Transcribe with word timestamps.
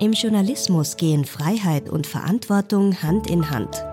Im 0.00 0.14
Journalismus 0.14 0.96
gehen 0.96 1.26
Freiheit 1.26 1.90
und 1.90 2.06
Verantwortung 2.06 3.02
Hand 3.02 3.28
in 3.28 3.50
Hand. 3.50 3.84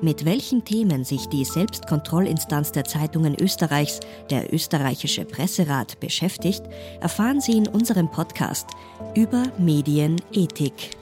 Mit 0.00 0.24
welchen 0.24 0.64
Themen 0.64 1.04
sich 1.04 1.26
die 1.26 1.44
Selbstkontrollinstanz 1.44 2.72
der 2.72 2.84
Zeitungen 2.84 3.34
Österreichs, 3.38 4.00
der 4.30 4.54
österreichische 4.54 5.26
Presserat, 5.26 6.00
beschäftigt, 6.00 6.62
erfahren 7.00 7.42
Sie 7.42 7.58
in 7.58 7.68
unserem 7.68 8.10
Podcast 8.10 8.68
über 9.14 9.42
Medienethik. 9.58 10.97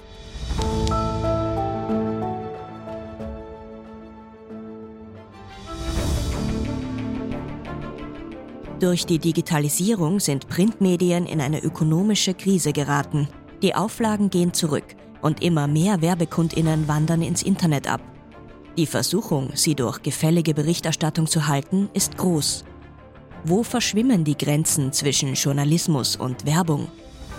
Durch 8.87 9.05
die 9.05 9.19
Digitalisierung 9.19 10.21
sind 10.21 10.47
Printmedien 10.47 11.27
in 11.27 11.41
eine 11.41 11.61
ökonomische 11.61 12.35
Krise 12.35 12.73
geraten. 12.73 13.27
Die 13.61 13.75
Auflagen 13.75 14.31
gehen 14.31 14.55
zurück 14.55 14.85
und 15.23 15.43
immer 15.43 15.67
mehr 15.67 16.03
Werbekundinnen 16.03 16.87
wandern 16.87 17.21
ins 17.21 17.43
Internet 17.43 17.91
ab. 17.91 18.01
Die 18.77 18.87
Versuchung, 18.87 19.51
sie 19.55 19.75
durch 19.75 20.03
gefällige 20.03 20.55
Berichterstattung 20.55 21.27
zu 21.27 21.49
halten, 21.49 21.89
ist 21.95 22.17
groß. 22.17 22.65
Wo 23.43 23.65
verschwimmen 23.65 24.23
die 24.23 24.39
Grenzen 24.39 24.93
zwischen 24.93 25.35
Journalismus 25.35 26.15
und 26.15 26.47
Werbung? 26.47 26.87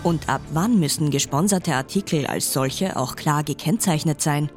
Und 0.02 0.28
ab 0.28 0.42
wann 0.52 0.78
müssen 0.78 1.08
gesponserte 1.10 1.74
Artikel 1.74 2.26
als 2.26 2.52
solche 2.52 2.94
auch 2.94 3.16
klar 3.16 3.42
gekennzeichnet 3.42 4.20
sein? 4.20 4.50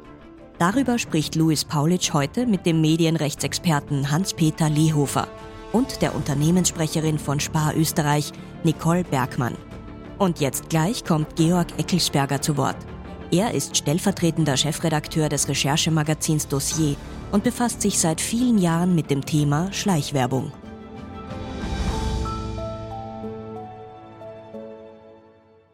Darüber 0.58 0.98
spricht 0.98 1.36
Louis 1.36 1.64
Paulitsch 1.64 2.12
heute 2.12 2.44
mit 2.44 2.66
dem 2.66 2.82
Medienrechtsexperten 2.82 4.10
Hans-Peter 4.10 4.68
Lehofer 4.68 5.26
und 5.72 6.02
der 6.02 6.14
Unternehmenssprecherin 6.14 7.18
von 7.18 7.40
Spar 7.40 7.74
Österreich, 7.76 8.32
Nicole 8.64 9.04
Bergmann. 9.04 9.56
Und 10.18 10.40
jetzt 10.40 10.68
gleich 10.68 11.04
kommt 11.04 11.36
Georg 11.36 11.78
Eckelsberger 11.78 12.40
zu 12.40 12.56
Wort. 12.56 12.76
Er 13.30 13.54
ist 13.54 13.76
stellvertretender 13.76 14.56
Chefredakteur 14.56 15.28
des 15.28 15.48
Recherchemagazins 15.48 16.48
Dossier 16.48 16.96
und 17.32 17.44
befasst 17.44 17.80
sich 17.80 17.98
seit 17.98 18.20
vielen 18.20 18.58
Jahren 18.58 18.94
mit 18.94 19.10
dem 19.10 19.24
Thema 19.24 19.72
Schleichwerbung. 19.72 20.52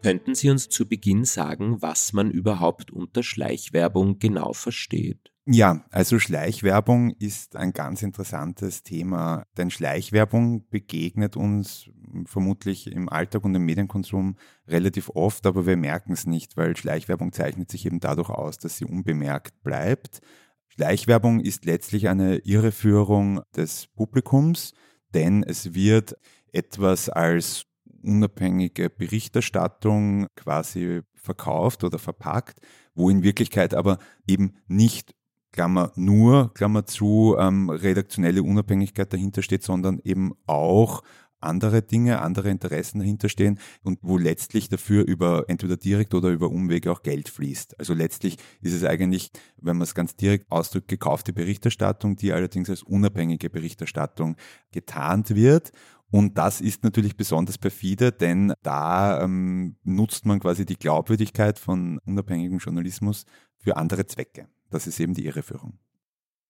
Könnten 0.02 0.36
Sie 0.36 0.48
uns 0.48 0.68
zu 0.68 0.86
Beginn 0.88 1.24
sagen, 1.24 1.82
was 1.82 2.12
man 2.12 2.30
überhaupt 2.30 2.92
unter 2.92 3.24
Schleichwerbung 3.24 4.20
genau 4.20 4.52
versteht? 4.52 5.32
Ja, 5.50 5.82
also 5.90 6.18
Schleichwerbung 6.18 7.08
ist 7.18 7.56
ein 7.56 7.72
ganz 7.72 8.02
interessantes 8.02 8.82
Thema, 8.82 9.46
denn 9.56 9.70
Schleichwerbung 9.70 10.68
begegnet 10.68 11.38
uns 11.38 11.88
vermutlich 12.26 12.92
im 12.92 13.08
Alltag 13.08 13.46
und 13.46 13.54
im 13.54 13.64
Medienkonsum 13.64 14.36
relativ 14.66 15.08
oft, 15.14 15.46
aber 15.46 15.64
wir 15.64 15.78
merken 15.78 16.12
es 16.12 16.26
nicht, 16.26 16.58
weil 16.58 16.76
Schleichwerbung 16.76 17.32
zeichnet 17.32 17.70
sich 17.70 17.86
eben 17.86 17.98
dadurch 17.98 18.28
aus, 18.28 18.58
dass 18.58 18.76
sie 18.76 18.84
unbemerkt 18.84 19.62
bleibt. 19.62 20.20
Schleichwerbung 20.68 21.40
ist 21.40 21.64
letztlich 21.64 22.10
eine 22.10 22.36
Irreführung 22.40 23.40
des 23.56 23.86
Publikums, 23.86 24.74
denn 25.14 25.42
es 25.44 25.72
wird 25.72 26.14
etwas 26.52 27.08
als 27.08 27.64
unabhängige 28.02 28.90
Berichterstattung 28.90 30.26
quasi 30.36 31.00
verkauft 31.14 31.84
oder 31.84 31.98
verpackt, 31.98 32.60
wo 32.94 33.08
in 33.08 33.22
Wirklichkeit 33.22 33.72
aber 33.72 33.96
eben 34.26 34.58
nicht 34.66 35.14
Klammer 35.52 35.92
nur, 35.96 36.52
Klammer 36.54 36.86
zu, 36.86 37.36
ähm, 37.38 37.70
redaktionelle 37.70 38.42
Unabhängigkeit 38.42 39.12
dahinter 39.12 39.42
steht, 39.42 39.62
sondern 39.62 40.00
eben 40.04 40.32
auch 40.46 41.02
andere 41.40 41.82
Dinge, 41.82 42.20
andere 42.20 42.50
Interessen 42.50 42.98
dahinter 42.98 43.28
stehen 43.28 43.58
und 43.82 43.98
wo 44.02 44.18
letztlich 44.18 44.68
dafür 44.68 45.06
über 45.06 45.44
entweder 45.48 45.76
direkt 45.76 46.14
oder 46.14 46.30
über 46.30 46.50
Umwege 46.50 46.90
auch 46.90 47.02
Geld 47.02 47.28
fließt. 47.28 47.78
Also 47.78 47.94
letztlich 47.94 48.38
ist 48.60 48.74
es 48.74 48.84
eigentlich, 48.84 49.30
wenn 49.56 49.76
man 49.76 49.84
es 49.84 49.94
ganz 49.94 50.16
direkt 50.16 50.50
ausdrückt, 50.50 50.88
gekaufte 50.88 51.32
Berichterstattung, 51.32 52.16
die 52.16 52.32
allerdings 52.32 52.70
als 52.70 52.82
unabhängige 52.82 53.50
Berichterstattung 53.50 54.36
getarnt 54.72 55.34
wird. 55.34 55.72
Und 56.10 56.38
das 56.38 56.60
ist 56.60 56.84
natürlich 56.84 57.16
besonders 57.16 57.58
perfide, 57.58 58.12
denn 58.12 58.54
da 58.62 59.22
ähm, 59.22 59.76
nutzt 59.84 60.24
man 60.24 60.40
quasi 60.40 60.64
die 60.64 60.78
Glaubwürdigkeit 60.78 61.58
von 61.58 61.98
unabhängigem 62.06 62.58
Journalismus 62.58 63.26
für 63.58 63.76
andere 63.76 64.06
Zwecke. 64.06 64.48
Das 64.70 64.86
ist 64.86 65.00
eben 65.00 65.14
die 65.14 65.26
Irreführung. 65.26 65.78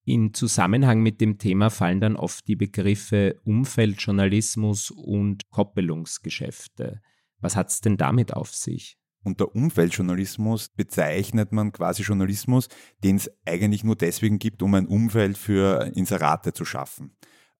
In 0.04 0.32
Zusammenhang 0.32 1.02
mit 1.02 1.20
dem 1.20 1.38
Thema 1.38 1.68
fallen 1.68 2.00
dann 2.00 2.16
oft 2.16 2.48
die 2.48 2.56
Begriffe 2.56 3.40
Umfeldjournalismus 3.44 4.90
und 4.90 5.50
Koppelungsgeschäfte. 5.50 7.02
Was 7.40 7.56
hat 7.56 7.68
es 7.68 7.80
denn 7.82 7.98
damit 7.98 8.32
auf 8.32 8.54
sich? 8.54 8.98
Unter 9.22 9.54
Umfeldjournalismus 9.54 10.70
bezeichnet 10.70 11.52
man 11.52 11.72
quasi 11.72 12.02
Journalismus, 12.02 12.68
den 13.04 13.16
es 13.16 13.30
eigentlich 13.44 13.84
nur 13.84 13.96
deswegen 13.96 14.38
gibt, 14.38 14.62
um 14.62 14.72
ein 14.74 14.86
Umfeld 14.86 15.36
für 15.36 15.92
Inserate 15.94 16.54
zu 16.54 16.64
schaffen. 16.64 17.14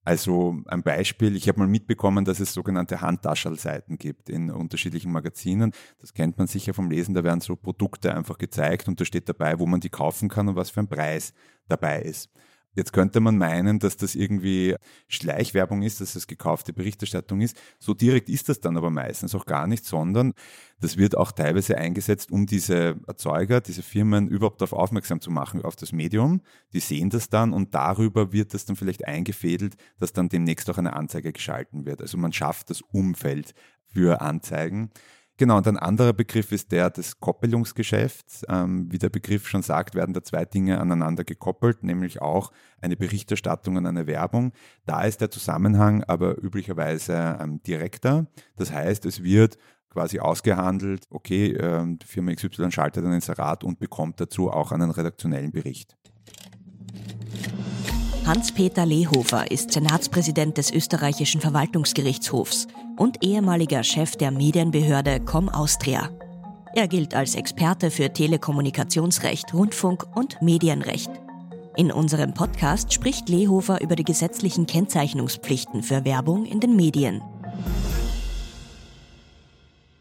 Also 0.08 0.56
ein 0.69 0.82
Beispiel, 0.82 1.36
ich 1.36 1.48
habe 1.48 1.58
mal 1.58 1.69
mitbekommen, 1.69 2.24
dass 2.24 2.41
es 2.41 2.54
sogenannte 2.54 3.02
Handtaschelseiten 3.02 3.98
gibt 3.98 4.30
in 4.30 4.50
unterschiedlichen 4.50 5.12
Magazinen. 5.12 5.72
Das 6.00 6.14
kennt 6.14 6.38
man 6.38 6.46
sicher 6.46 6.72
vom 6.72 6.91
Lesen, 6.91 7.14
da 7.14 7.24
werden 7.24 7.42
so 7.42 7.56
Produkte 7.56 8.14
einfach 8.14 8.38
gezeigt 8.38 8.88
und 8.88 8.98
da 8.98 9.04
steht 9.04 9.28
dabei, 9.28 9.58
wo 9.58 9.66
man 9.66 9.80
die 9.80 9.91
kaufen 9.91 10.30
kann 10.30 10.48
und 10.48 10.56
was 10.56 10.70
für 10.70 10.80
ein 10.80 10.88
Preis 10.88 11.34
dabei 11.69 12.00
ist. 12.00 12.30
Jetzt 12.74 12.92
könnte 12.92 13.20
man 13.20 13.38
meinen, 13.38 13.78
dass 13.78 13.96
das 13.96 14.14
irgendwie 14.14 14.76
Schleichwerbung 15.08 15.82
ist, 15.82 16.00
dass 16.00 16.14
es 16.14 16.26
gekaufte 16.26 16.72
Berichterstattung 16.72 17.40
ist. 17.40 17.56
So 17.78 17.92
direkt 17.92 18.28
ist 18.28 18.48
das 18.48 18.60
dann 18.60 18.76
aber 18.76 18.90
meistens 18.90 19.34
auch 19.34 19.46
gar 19.46 19.66
nicht, 19.66 19.84
sondern 19.84 20.32
das 20.80 20.96
wird 20.96 21.16
auch 21.16 21.32
teilweise 21.32 21.76
eingesetzt, 21.76 22.30
um 22.30 22.46
diese 22.46 22.96
Erzeuger, 23.06 23.60
diese 23.60 23.82
Firmen 23.82 24.28
überhaupt 24.28 24.60
darauf 24.60 24.78
aufmerksam 24.78 25.20
zu 25.20 25.30
machen, 25.30 25.62
auf 25.62 25.74
das 25.74 25.92
Medium. 25.92 26.40
Die 26.72 26.80
sehen 26.80 27.10
das 27.10 27.28
dann 27.28 27.52
und 27.52 27.74
darüber 27.74 28.32
wird 28.32 28.54
das 28.54 28.64
dann 28.64 28.76
vielleicht 28.76 29.06
eingefädelt, 29.06 29.76
dass 29.98 30.12
dann 30.12 30.28
demnächst 30.28 30.70
auch 30.70 30.78
eine 30.78 30.92
Anzeige 30.92 31.32
geschalten 31.32 31.84
wird. 31.84 32.00
Also 32.00 32.16
man 32.16 32.32
schafft 32.32 32.70
das 32.70 32.80
Umfeld 32.80 33.54
für 33.92 34.20
Anzeigen. 34.20 34.90
Genau, 35.38 35.56
und 35.56 35.69
ein 35.69 35.76
anderer 35.76 36.12
Begriff 36.12 36.50
ist 36.50 36.72
der 36.72 36.91
des 36.91 37.21
Koppelungsgeschäfts. 37.21 38.44
Ähm, 38.49 38.91
wie 38.91 38.99
der 38.99 39.09
Begriff 39.09 39.47
schon 39.47 39.62
sagt, 39.62 39.94
werden 39.94 40.12
da 40.12 40.21
zwei 40.25 40.44
Dinge 40.44 40.81
aneinander 40.81 41.22
gekoppelt, 41.22 41.84
nämlich 41.84 42.21
auch 42.21 42.50
eine 42.81 42.97
Berichterstattung 42.97 43.76
und 43.76 43.87
eine 43.87 44.09
Werbung. 44.09 44.53
Da 44.84 45.04
ist 45.04 45.21
der 45.21 45.31
Zusammenhang 45.31 46.03
aber 46.03 46.43
üblicherweise 46.43 47.38
ähm, 47.41 47.62
direkter. 47.62 48.26
Das 48.56 48.72
heißt, 48.72 49.06
es 49.06 49.22
wird 49.22 49.59
quasi 49.91 50.19
ausgehandelt, 50.19 51.06
okay, 51.10 51.53
äh, 51.53 51.97
Firma 52.05 52.32
XY 52.32 52.72
schaltet 52.72 53.05
ein 53.05 53.12
Inserat 53.12 53.62
und 53.62 53.78
bekommt 53.78 54.20
dazu 54.20 54.50
auch 54.50 54.72
einen 54.72 54.91
redaktionellen 54.91 55.53
Bericht. 55.53 55.97
Hans-Peter 58.28 58.84
Lehofer 58.84 59.50
ist 59.50 59.72
Senatspräsident 59.72 60.58
des 60.58 60.70
österreichischen 60.70 61.40
Verwaltungsgerichtshofs 61.40 62.66
und 62.98 63.24
ehemaliger 63.24 63.82
Chef 63.82 64.16
der 64.16 64.30
Medienbehörde 64.30 65.20
Com 65.20 65.48
Austria. 65.48 66.10
Er 66.74 66.88
gilt 66.88 67.14
als 67.14 67.36
Experte 67.36 67.90
für 67.90 68.12
Telekommunikationsrecht, 68.12 69.54
Rundfunk 69.54 70.04
und 70.14 70.42
Medienrecht. 70.42 71.10
In 71.74 71.90
unserem 71.90 72.34
Podcast 72.34 72.92
spricht 72.92 73.30
Lehofer 73.30 73.80
über 73.80 73.96
die 73.96 74.04
gesetzlichen 74.04 74.66
Kennzeichnungspflichten 74.66 75.82
für 75.82 76.04
Werbung 76.04 76.44
in 76.44 76.60
den 76.60 76.76
Medien. 76.76 77.22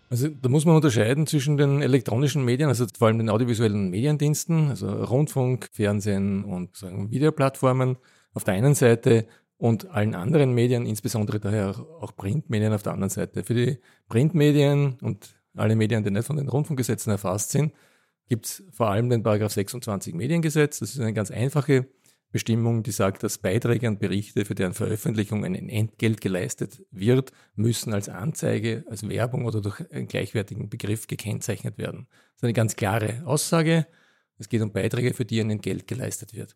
Also 0.10 0.28
da 0.28 0.50
muss 0.50 0.66
man 0.66 0.76
unterscheiden 0.76 1.28
zwischen 1.28 1.56
den 1.56 1.82
elektronischen 1.82 2.44
Medien, 2.44 2.68
also 2.68 2.86
vor 2.98 3.08
allem 3.08 3.20
den 3.20 3.30
audiovisuellen 3.30 3.90
Mediendiensten, 3.90 4.70
also 4.70 4.90
Rundfunk, 4.90 5.70
Fernsehen 5.72 6.44
und 6.44 6.76
sagen, 6.76 7.10
Videoplattformen 7.12 7.98
auf 8.38 8.44
der 8.44 8.54
einen 8.54 8.76
Seite 8.76 9.28
und 9.58 9.90
allen 9.90 10.16
anderen 10.16 10.54
Medien, 10.54 10.86
insbesondere 10.86 11.40
daher 11.40 11.76
auch 12.00 12.16
Printmedien 12.16 12.72
auf 12.72 12.84
der 12.84 12.94
anderen 12.94 13.10
Seite. 13.10 13.44
Für 13.44 13.56
die 13.56 13.80
Printmedien 14.08 14.98
und 15.02 15.36
alle 15.56 15.76
Medien, 15.76 16.04
die 16.04 16.12
nicht 16.12 16.28
von 16.28 16.38
den 16.38 16.48
Rundfunkgesetzen 16.48 17.12
erfasst 17.12 17.52
sind, 17.52 17.74
gibt 18.30 18.46
es 18.46 18.64
vor 18.72 18.90
allem 18.90 19.10
den 19.10 19.24
Paragraph 19.24 19.52
26 19.52 20.14
Mediengesetz. 20.14 20.80
Das 20.80 20.92
ist 20.92 21.00
eine 21.00 21.14
ganz 21.14 21.32
einfache 21.32 21.88
Bestimmung, 22.32 22.84
die 22.84 22.92
sagt, 22.92 23.24
dass 23.24 23.40
Beiträge 23.40 23.88
und 23.88 24.00
Berichte, 24.00 24.46
für 24.46 24.54
deren 24.54 24.74
Veröffentlichung 24.74 25.46
ein 25.46 25.56
Entgelt 25.56 26.22
geleistet 26.22 26.84
wird, 26.92 27.32
müssen 27.56 27.94
als 27.94 28.10
Anzeige, 28.10 28.84
als 28.90 29.08
Werbung 29.08 29.46
oder 29.46 29.62
durch 29.62 29.82
einen 29.92 30.08
gleichwertigen 30.08 30.70
Begriff 30.70 31.08
gekennzeichnet 31.08 31.78
werden. 31.78 32.08
Das 32.10 32.36
ist 32.38 32.44
eine 32.44 32.54
ganz 32.54 32.76
klare 32.76 33.24
Aussage. 33.26 33.88
Es 34.38 34.50
geht 34.50 34.62
um 34.62 34.72
Beiträge, 34.72 35.14
für 35.14 35.26
die 35.26 35.40
ein 35.40 35.50
Entgelt 35.50 35.88
geleistet 35.88 36.34
wird. 36.34 36.56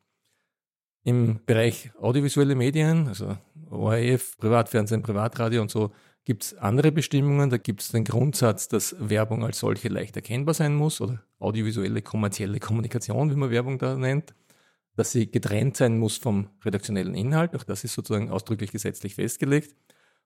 Im 1.04 1.40
Bereich 1.46 1.92
audiovisuelle 2.00 2.56
Medien, 2.56 3.08
also 3.08 3.38
ORF, 3.70 4.38
Privatfernsehen, 4.38 5.02
Privatradio 5.02 5.62
und 5.62 5.72
so, 5.72 5.92
gibt 6.26 6.44
es 6.44 6.58
andere 6.58 6.92
Bestimmungen. 6.92 7.50
Da 7.50 7.58
gibt 7.58 7.82
es 7.82 7.90
den 7.90 8.04
Grundsatz, 8.04 8.68
dass 8.68 8.96
Werbung 9.00 9.44
als 9.44 9.60
solche 9.60 9.88
leicht 9.88 10.16
erkennbar 10.16 10.54
sein 10.54 10.76
muss 10.76 11.02
oder 11.02 11.24
audiovisuelle 11.40 12.02
kommerzielle 12.02 12.60
Kommunikation, 12.60 13.32
wie 13.32 13.36
man 13.36 13.50
Werbung 13.50 13.80
da 13.80 13.96
nennt, 13.96 14.36
dass 14.96 15.12
sie 15.12 15.32
getrennt 15.32 15.78
sein 15.78 15.98
muss 15.98 16.18
vom 16.18 16.50
redaktionellen 16.64 17.16
Inhalt. 17.16 17.56
Auch 17.56 17.64
das 17.64 17.84
ist 17.84 17.94
sozusagen 17.94 18.30
ausdrücklich 18.30 18.72
gesetzlich 18.72 19.16
festgelegt. 19.16 19.76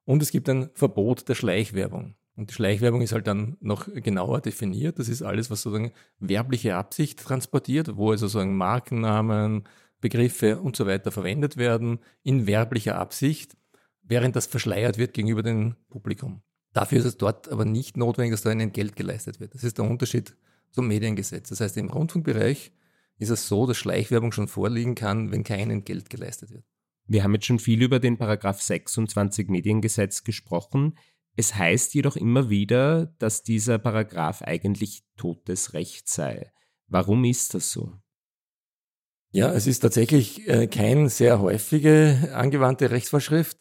Und 0.04 0.22
es 0.22 0.32
gibt 0.32 0.50
ein 0.50 0.70
Verbot 0.74 1.28
der 1.30 1.36
Schleichwerbung. 1.36 2.16
Und 2.36 2.50
die 2.50 2.54
Schleichwerbung 2.54 3.02
ist 3.02 3.14
halt 3.14 3.28
dann 3.28 3.56
noch 3.62 3.88
genauer 3.94 4.42
definiert. 4.42 5.00
Das 5.00 5.08
ist 5.08 5.22
alles, 5.22 5.50
was 5.50 5.62
sozusagen 5.62 5.94
werbliche 6.20 6.76
Absicht 6.76 7.20
transportiert, 7.20 7.96
wo 7.96 8.12
also 8.12 8.28
sozusagen 8.28 8.58
Markennamen, 8.58 9.64
Begriffe 10.06 10.62
und 10.62 10.76
so 10.76 10.86
weiter 10.86 11.12
verwendet 11.12 11.58
werden 11.58 11.98
in 12.22 12.46
werblicher 12.46 13.00
Absicht, 13.00 13.58
während 14.04 14.36
das 14.36 14.46
verschleiert 14.46 15.00
wird 15.00 15.16
gegenüber 15.16 15.42
dem 15.42 15.78
Publikum. 15.90 16.44
Dafür 16.74 17.00
ist 17.00 17.06
es 17.06 17.18
dort 17.18 17.50
aber 17.50 17.66
nicht 17.66 17.98
notwendig, 17.98 18.34
dass 18.34 18.44
da 18.44 18.52
ein 18.52 18.60
Entgelt 18.60 18.96
geleistet 18.96 19.40
wird. 19.40 19.56
Das 19.56 19.64
ist 19.64 19.80
der 19.80 19.90
Unterschied 19.90 20.38
zum 20.70 20.88
Mediengesetz. 20.88 21.50
Das 21.50 21.60
heißt, 21.60 21.76
im 21.78 21.90
Rundfunkbereich 21.90 22.72
ist 23.18 23.32
es 23.32 23.48
so, 23.48 23.66
dass 23.66 23.78
Schleichwerbung 23.78 24.32
schon 24.32 24.48
vorliegen 24.48 24.94
kann, 24.94 25.32
wenn 25.32 25.44
kein 25.44 25.72
Entgelt 25.72 26.12
geleistet 26.12 26.52
wird. 26.52 26.66
Wir 27.08 27.24
haben 27.24 27.34
jetzt 27.34 27.48
schon 27.48 27.58
viel 27.58 27.82
über 27.82 28.00
den 28.00 28.18
Paragraph 28.20 28.62
26 28.62 29.50
Mediengesetz 29.50 30.24
gesprochen. 30.24 31.00
Es 31.36 31.56
heißt 31.56 31.96
jedoch 31.96 32.16
immer 32.16 32.52
wieder, 32.52 33.08
dass 33.18 33.42
dieser 33.42 33.80
Paragraph 33.80 34.44
eigentlich 34.44 35.04
totes 35.18 35.74
Recht 35.74 36.08
sei. 36.08 36.52
Warum 36.88 37.24
ist 37.24 37.56
das 37.56 37.72
so? 37.72 37.94
Ja, 39.36 39.52
es 39.52 39.68
ist 39.68 39.82
tatsächlich 39.82 40.48
äh, 40.48 40.68
keine 40.68 41.10
sehr 41.10 41.42
häufige 41.42 42.32
angewandte 42.34 42.90
Rechtsvorschrift. 42.90 43.58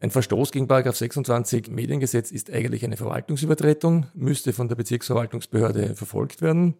Ein 0.00 0.10
Verstoß 0.10 0.50
gegen 0.50 0.66
Paragraph 0.66 0.96
26 0.96 1.70
Mediengesetz 1.70 2.32
ist 2.32 2.50
eigentlich 2.52 2.84
eine 2.84 2.96
Verwaltungsübertretung, 2.96 4.06
müsste 4.14 4.52
von 4.52 4.66
der 4.66 4.74
Bezirksverwaltungsbehörde 4.74 5.94
verfolgt 5.94 6.42
werden, 6.42 6.74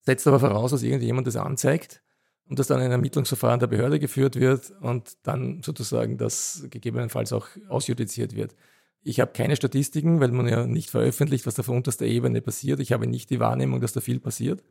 setzt 0.00 0.26
aber 0.26 0.40
voraus, 0.40 0.72
dass 0.72 0.82
irgendjemand 0.82 1.28
das 1.28 1.36
anzeigt 1.36 2.02
und 2.48 2.58
dass 2.58 2.66
dann 2.66 2.80
ein 2.80 2.90
Ermittlungsverfahren 2.90 3.60
der 3.60 3.68
Behörde 3.68 4.00
geführt 4.00 4.34
wird 4.34 4.72
und 4.80 5.12
dann 5.22 5.62
sozusagen 5.62 6.18
das 6.18 6.66
gegebenenfalls 6.70 7.32
auch 7.32 7.46
ausjudiziert 7.68 8.34
wird. 8.34 8.56
Ich 9.04 9.20
habe 9.20 9.30
keine 9.30 9.54
Statistiken, 9.54 10.18
weil 10.18 10.32
man 10.32 10.48
ja 10.48 10.66
nicht 10.66 10.90
veröffentlicht, 10.90 11.46
was 11.46 11.54
da 11.54 11.62
von 11.62 11.76
unterster 11.76 12.04
Ebene 12.04 12.42
passiert. 12.42 12.80
Ich 12.80 12.90
habe 12.90 13.06
nicht 13.06 13.30
die 13.30 13.38
Wahrnehmung, 13.38 13.80
dass 13.80 13.92
da 13.92 14.00
viel 14.00 14.18
passiert. 14.18 14.64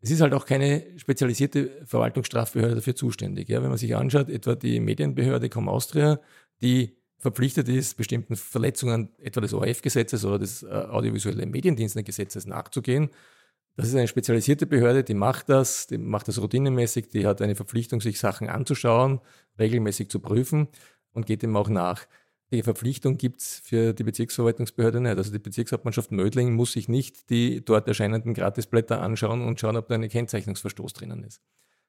Es 0.00 0.10
ist 0.10 0.20
halt 0.20 0.32
auch 0.32 0.46
keine 0.46 0.84
spezialisierte 0.96 1.82
Verwaltungsstrafbehörde 1.84 2.76
dafür 2.76 2.94
zuständig. 2.94 3.48
Ja, 3.48 3.62
wenn 3.62 3.68
man 3.68 3.78
sich 3.78 3.96
anschaut, 3.96 4.28
etwa 4.28 4.54
die 4.54 4.78
Medienbehörde 4.80 5.48
Com 5.48 5.68
Austria, 5.68 6.20
die 6.62 6.96
verpflichtet 7.18 7.68
ist, 7.68 7.96
bestimmten 7.96 8.36
Verletzungen 8.36 9.10
etwa 9.18 9.40
des 9.40 9.52
ORF-Gesetzes 9.52 10.24
oder 10.24 10.38
des 10.38 10.62
äh, 10.62 10.66
audiovisuelle 10.66 11.46
Mediendienstgesetzes 11.46 12.46
nachzugehen. 12.46 13.10
Das 13.76 13.88
ist 13.88 13.94
eine 13.94 14.08
spezialisierte 14.08 14.66
Behörde, 14.66 15.04
die 15.04 15.14
macht 15.14 15.48
das, 15.48 15.86
die 15.86 15.98
macht 15.98 16.28
das 16.28 16.40
routinemäßig, 16.40 17.08
die 17.08 17.26
hat 17.26 17.42
eine 17.42 17.54
Verpflichtung, 17.54 18.00
sich 18.00 18.18
Sachen 18.18 18.48
anzuschauen, 18.48 19.20
regelmäßig 19.58 20.10
zu 20.10 20.20
prüfen 20.20 20.68
und 21.12 21.26
geht 21.26 21.42
dem 21.42 21.56
auch 21.56 21.68
nach. 21.68 22.06
Die 22.50 22.62
Verpflichtung 22.62 23.18
gibt 23.18 23.40
es 23.40 23.60
für 23.62 23.92
die 23.92 24.04
Bezirksverwaltungsbehörde 24.04 25.00
nicht. 25.00 25.18
Also 25.18 25.30
die 25.30 25.38
Bezirkshauptmannschaft 25.38 26.12
Mödling 26.12 26.54
muss 26.54 26.72
sich 26.72 26.88
nicht 26.88 27.28
die 27.28 27.62
dort 27.62 27.86
erscheinenden 27.86 28.32
Gratisblätter 28.32 29.02
anschauen 29.02 29.42
und 29.42 29.60
schauen, 29.60 29.76
ob 29.76 29.88
da 29.88 29.96
ein 29.96 30.08
Kennzeichnungsverstoß 30.08 30.94
drinnen 30.94 31.24
ist. 31.24 31.42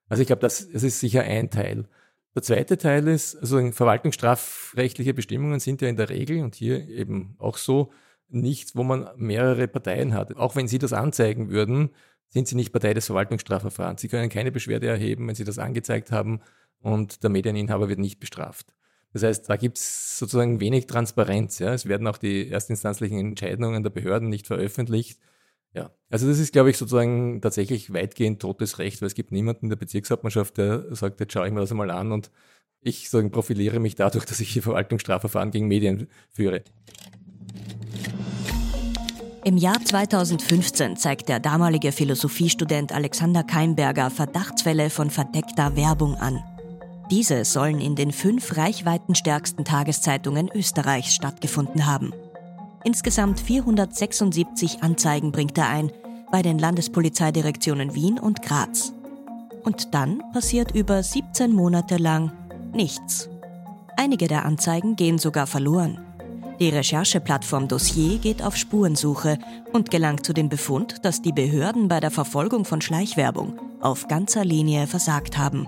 Also 0.10 0.22
ich 0.22 0.28
glaube, 0.28 0.42
das, 0.42 0.70
das 0.70 0.84
ist 0.84 1.00
sicher 1.00 1.24
ein 1.24 1.50
Teil. 1.50 1.88
Der 2.36 2.44
zweite 2.44 2.78
Teil 2.78 3.08
ist, 3.08 3.36
also 3.38 3.72
verwaltungsstrafrechtliche 3.72 5.14
Bestimmungen 5.14 5.60
sind 5.60 5.82
ja 5.82 5.88
in 5.88 5.96
der 5.96 6.10
Regel 6.10 6.44
und 6.44 6.56
hier 6.56 6.88
eben 6.90 7.36
auch 7.40 7.58
so 7.58 7.92
nichts, 8.28 8.76
wo 8.76 8.84
man 8.84 9.10
mehrere 9.16 9.68
Parteien 9.68 10.14
hat. 10.14 10.36
Auch 10.36 10.56
wenn 10.56 10.68
Sie 10.68 10.78
das 10.78 10.94
anzeigen 10.94 11.50
würden, 11.50 11.90
sind 12.28 12.48
Sie 12.48 12.56
nicht 12.56 12.72
Partei 12.72 12.94
des 12.94 13.08
Verwaltungsstrafverfahrens. 13.08 14.02
Sie 14.02 14.10
können 14.10 14.30
keine 14.30 14.52
Beschwerde 14.52 14.88
erheben, 14.88 15.28
wenn 15.28 15.36
Sie 15.36 15.46
das 15.46 15.58
angezeigt 15.58 16.12
haben 16.12 16.42
und 16.80 17.24
der 17.24 17.30
Medieninhaber 17.30 17.90
wird 17.90 18.00
nicht 18.00 18.20
bestraft. 18.20 18.74
Das 19.14 19.24
heißt, 19.24 19.50
da 19.50 19.56
gibt 19.56 19.78
es 19.78 20.20
sozusagen 20.20 20.60
wenig 20.60 20.86
Transparenz. 20.88 21.60
Ja. 21.60 21.74
Es 21.74 21.88
werden 21.88 22.08
auch 22.08 22.18
die 22.18 22.50
erstinstanzlichen 22.50 23.20
Entscheidungen 23.20 23.84
der 23.84 23.90
Behörden 23.90 24.30
nicht 24.30 24.48
veröffentlicht. 24.48 25.20
Ja, 25.74 25.92
also 26.10 26.28
das 26.28 26.40
ist, 26.40 26.52
glaube 26.52 26.72
ich, 26.72 26.78
sozusagen 26.78 27.42
tatsächlich 27.42 27.94
weitgehend 27.94 28.42
totes 28.42 28.80
Recht, 28.80 29.02
weil 29.02 29.08
es 29.08 29.14
gibt 29.14 29.32
niemanden 29.32 29.66
in 29.66 29.70
der 29.70 29.78
Bezirkshauptmannschaft, 29.78 30.58
der 30.58 30.96
sagt, 30.96 31.20
jetzt 31.20 31.34
schaue 31.34 31.48
ich 31.48 31.54
mir 31.54 31.60
das 31.60 31.72
einmal 31.72 31.92
an 31.92 32.12
und 32.12 32.32
ich 32.82 33.10
sagen, 33.10 33.30
profiliere 33.30 33.80
mich 33.80 33.96
dadurch, 33.96 34.26
dass 34.26 34.40
ich 34.40 34.50
hier 34.50 34.64
Verwaltungsstrafverfahren 34.64 35.52
gegen 35.52 35.68
Medien 35.68 36.08
führe. 36.32 36.64
Im 39.46 39.58
Jahr 39.58 39.84
2015 39.84 40.98
zeigt 40.98 41.30
der 41.30 41.40
damalige 41.40 41.92
Philosophiestudent 41.92 42.92
Alexander 42.92 43.44
Keimberger 43.44 44.10
Verdachtsfälle 44.10 44.90
von 44.90 45.10
verdeckter 45.10 45.76
Werbung 45.76 46.16
an. 46.16 46.44
Diese 47.12 47.44
sollen 47.44 47.82
in 47.82 47.96
den 47.96 48.12
fünf 48.12 48.56
reichweitenstärksten 48.58 49.66
Tageszeitungen 49.66 50.50
Österreichs 50.54 51.16
stattgefunden 51.16 51.88
haben. 51.88 52.14
Insgesamt 52.84 53.40
476 53.40 54.84
Anzeigen 54.84 55.32
bringt 55.32 55.58
er 55.58 55.70
ein 55.70 55.92
bei 56.32 56.44
den 56.44 56.60
Landespolizeidirektionen 56.60 57.96
Wien 57.96 58.20
und 58.20 58.44
Graz. 58.44 58.94
Und 59.64 59.94
dann 59.94 60.22
passiert 60.32 60.76
über 60.76 61.02
17 61.02 61.52
Monate 61.52 61.98
lang 61.98 62.32
nichts. 62.74 63.28
Einige 63.98 64.28
der 64.28 64.46
Anzeigen 64.46 64.96
gehen 64.96 65.18
sogar 65.18 65.48
verloren. 65.48 66.00
Die 66.60 66.70
Rechercheplattform 66.70 67.68
Dossier 67.68 68.20
geht 68.20 68.44
auf 68.44 68.56
Spurensuche 68.56 69.40
und 69.74 69.92
gelangt 69.92 70.26
zu 70.26 70.34
dem 70.34 70.50
Befund, 70.50 71.04
dass 71.04 71.22
die 71.22 71.32
Behörden 71.32 71.88
bei 71.88 72.00
der 72.00 72.12
Verfolgung 72.12 72.66
von 72.66 72.82
Schleichwerbung 72.82 73.58
auf 73.82 74.08
ganzer 74.08 74.46
Linie 74.46 74.86
versagt 74.86 75.38
haben. 75.38 75.68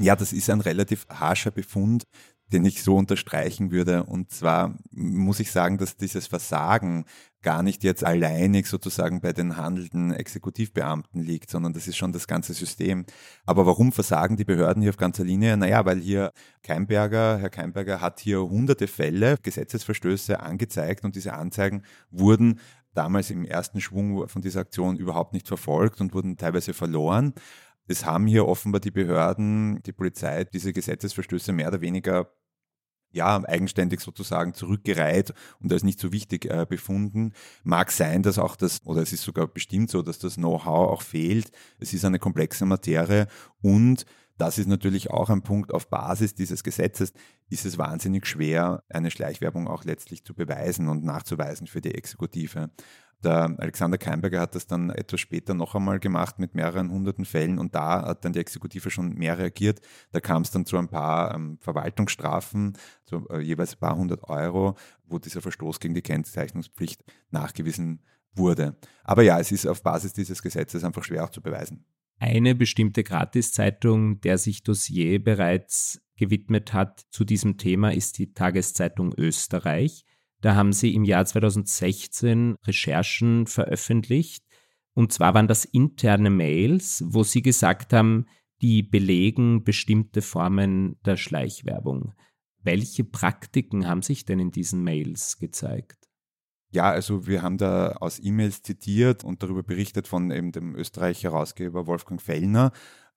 Ja, 0.00 0.16
das 0.16 0.32
ist 0.32 0.48
ein 0.48 0.62
relativ 0.62 1.06
harscher 1.10 1.50
Befund, 1.50 2.04
den 2.52 2.64
ich 2.64 2.82
so 2.82 2.96
unterstreichen 2.96 3.70
würde. 3.70 4.04
Und 4.04 4.30
zwar 4.30 4.74
muss 4.90 5.40
ich 5.40 5.52
sagen, 5.52 5.76
dass 5.76 5.98
dieses 5.98 6.26
Versagen 6.26 7.04
gar 7.42 7.62
nicht 7.62 7.84
jetzt 7.84 8.02
alleinig 8.02 8.66
sozusagen 8.66 9.20
bei 9.20 9.34
den 9.34 9.58
handelnden 9.58 10.10
Exekutivbeamten 10.10 11.22
liegt, 11.22 11.50
sondern 11.50 11.74
das 11.74 11.86
ist 11.86 11.98
schon 11.98 12.12
das 12.12 12.26
ganze 12.26 12.54
System. 12.54 13.04
Aber 13.44 13.66
warum 13.66 13.92
versagen 13.92 14.38
die 14.38 14.44
Behörden 14.44 14.82
hier 14.82 14.90
auf 14.90 14.96
ganzer 14.96 15.24
Linie? 15.24 15.58
Naja, 15.58 15.84
weil 15.84 16.00
hier 16.00 16.32
Keimberger, 16.62 17.38
Herr 17.38 17.50
Keimberger 17.50 18.00
hat 18.00 18.20
hier 18.20 18.40
hunderte 18.40 18.86
Fälle, 18.86 19.36
Gesetzesverstöße 19.42 20.40
angezeigt 20.40 21.04
und 21.04 21.14
diese 21.14 21.34
Anzeigen 21.34 21.82
wurden 22.10 22.58
damals 22.94 23.30
im 23.30 23.44
ersten 23.44 23.80
Schwung 23.80 24.28
von 24.28 24.42
dieser 24.42 24.60
Aktion 24.60 24.96
überhaupt 24.96 25.32
nicht 25.32 25.46
verfolgt 25.46 26.00
und 26.00 26.14
wurden 26.14 26.36
teilweise 26.36 26.74
verloren. 26.74 27.34
Es 27.90 28.04
haben 28.04 28.28
hier 28.28 28.46
offenbar 28.46 28.80
die 28.80 28.92
Behörden, 28.92 29.82
die 29.82 29.92
Polizei 29.92 30.44
diese 30.44 30.72
Gesetzesverstöße 30.72 31.52
mehr 31.52 31.66
oder 31.68 31.80
weniger 31.80 32.30
ja, 33.10 33.42
eigenständig 33.42 33.98
sozusagen 33.98 34.54
zurückgereiht 34.54 35.34
und 35.58 35.72
als 35.72 35.82
nicht 35.82 35.98
so 35.98 36.12
wichtig 36.12 36.44
äh, 36.44 36.64
befunden. 36.68 37.32
Mag 37.64 37.90
sein, 37.90 38.22
dass 38.22 38.38
auch 38.38 38.54
das, 38.54 38.86
oder 38.86 39.02
es 39.02 39.12
ist 39.12 39.24
sogar 39.24 39.48
bestimmt 39.48 39.90
so, 39.90 40.02
dass 40.02 40.20
das 40.20 40.36
Know-how 40.36 40.88
auch 40.88 41.02
fehlt. 41.02 41.50
Es 41.80 41.92
ist 41.92 42.04
eine 42.04 42.20
komplexe 42.20 42.64
Materie 42.64 43.26
und 43.60 44.06
das 44.38 44.58
ist 44.58 44.68
natürlich 44.68 45.10
auch 45.10 45.28
ein 45.28 45.42
Punkt 45.42 45.74
auf 45.74 45.90
Basis 45.90 46.36
dieses 46.36 46.62
Gesetzes, 46.62 47.12
ist 47.48 47.66
es 47.66 47.76
wahnsinnig 47.76 48.24
schwer, 48.24 48.84
eine 48.88 49.10
Schleichwerbung 49.10 49.66
auch 49.66 49.82
letztlich 49.82 50.24
zu 50.24 50.32
beweisen 50.32 50.88
und 50.88 51.02
nachzuweisen 51.02 51.66
für 51.66 51.80
die 51.80 51.94
Exekutive. 51.96 52.70
Der 53.22 53.54
Alexander 53.58 53.98
Keimberger 53.98 54.40
hat 54.40 54.54
das 54.54 54.66
dann 54.66 54.88
etwas 54.90 55.20
später 55.20 55.52
noch 55.52 55.74
einmal 55.74 56.00
gemacht 56.00 56.38
mit 56.38 56.54
mehreren 56.54 56.90
hunderten 56.90 57.26
Fällen 57.26 57.58
und 57.58 57.74
da 57.74 58.06
hat 58.06 58.24
dann 58.24 58.32
die 58.32 58.38
Exekutive 58.38 58.90
schon 58.90 59.14
mehr 59.14 59.38
reagiert. 59.38 59.80
Da 60.12 60.20
kam 60.20 60.42
es 60.42 60.50
dann 60.50 60.64
zu 60.64 60.78
ein 60.78 60.88
paar 60.88 61.34
ähm, 61.34 61.58
Verwaltungsstrafen, 61.60 62.78
zu 63.04 63.28
äh, 63.28 63.40
jeweils 63.40 63.74
ein 63.74 63.80
paar 63.80 63.96
hundert 63.96 64.24
Euro, 64.24 64.76
wo 65.04 65.18
dieser 65.18 65.42
Verstoß 65.42 65.80
gegen 65.80 65.94
die 65.94 66.02
Kennzeichnungspflicht 66.02 67.04
nachgewiesen 67.30 68.00
wurde. 68.34 68.76
Aber 69.04 69.22
ja, 69.22 69.38
es 69.38 69.52
ist 69.52 69.66
auf 69.66 69.82
Basis 69.82 70.14
dieses 70.14 70.42
Gesetzes 70.42 70.84
einfach 70.84 71.04
schwer 71.04 71.24
auch 71.24 71.30
zu 71.30 71.42
beweisen. 71.42 71.84
Eine 72.18 72.54
bestimmte 72.54 73.02
Gratiszeitung, 73.02 74.20
der 74.20 74.38
sich 74.38 74.62
Dossier 74.62 75.22
bereits 75.22 76.02
gewidmet 76.16 76.74
hat 76.74 77.06
zu 77.10 77.24
diesem 77.24 77.56
Thema, 77.56 77.92
ist 77.92 78.18
die 78.18 78.34
Tageszeitung 78.34 79.14
Österreich. 79.16 80.04
Da 80.40 80.54
haben 80.54 80.72
sie 80.72 80.94
im 80.94 81.04
Jahr 81.04 81.24
2016 81.24 82.56
Recherchen 82.66 83.46
veröffentlicht. 83.46 84.44
Und 84.94 85.12
zwar 85.12 85.34
waren 85.34 85.48
das 85.48 85.64
interne 85.64 86.30
Mails, 86.30 87.04
wo 87.06 87.22
sie 87.22 87.42
gesagt 87.42 87.92
haben, 87.92 88.26
die 88.62 88.82
belegen 88.82 89.64
bestimmte 89.64 90.22
Formen 90.22 90.98
der 91.04 91.16
Schleichwerbung. 91.16 92.12
Welche 92.62 93.04
Praktiken 93.04 93.86
haben 93.86 94.02
sich 94.02 94.24
denn 94.24 94.38
in 94.38 94.50
diesen 94.50 94.82
Mails 94.82 95.38
gezeigt? 95.38 96.08
Ja, 96.72 96.90
also 96.90 97.26
wir 97.26 97.42
haben 97.42 97.58
da 97.58 97.92
aus 98.00 98.20
E-Mails 98.22 98.62
zitiert 98.62 99.24
und 99.24 99.42
darüber 99.42 99.62
berichtet 99.62 100.06
von 100.06 100.30
eben 100.30 100.52
dem 100.52 100.76
Österreicher 100.76 101.32
Herausgeber 101.32 101.86
Wolfgang 101.86 102.22
Fellner 102.22 102.72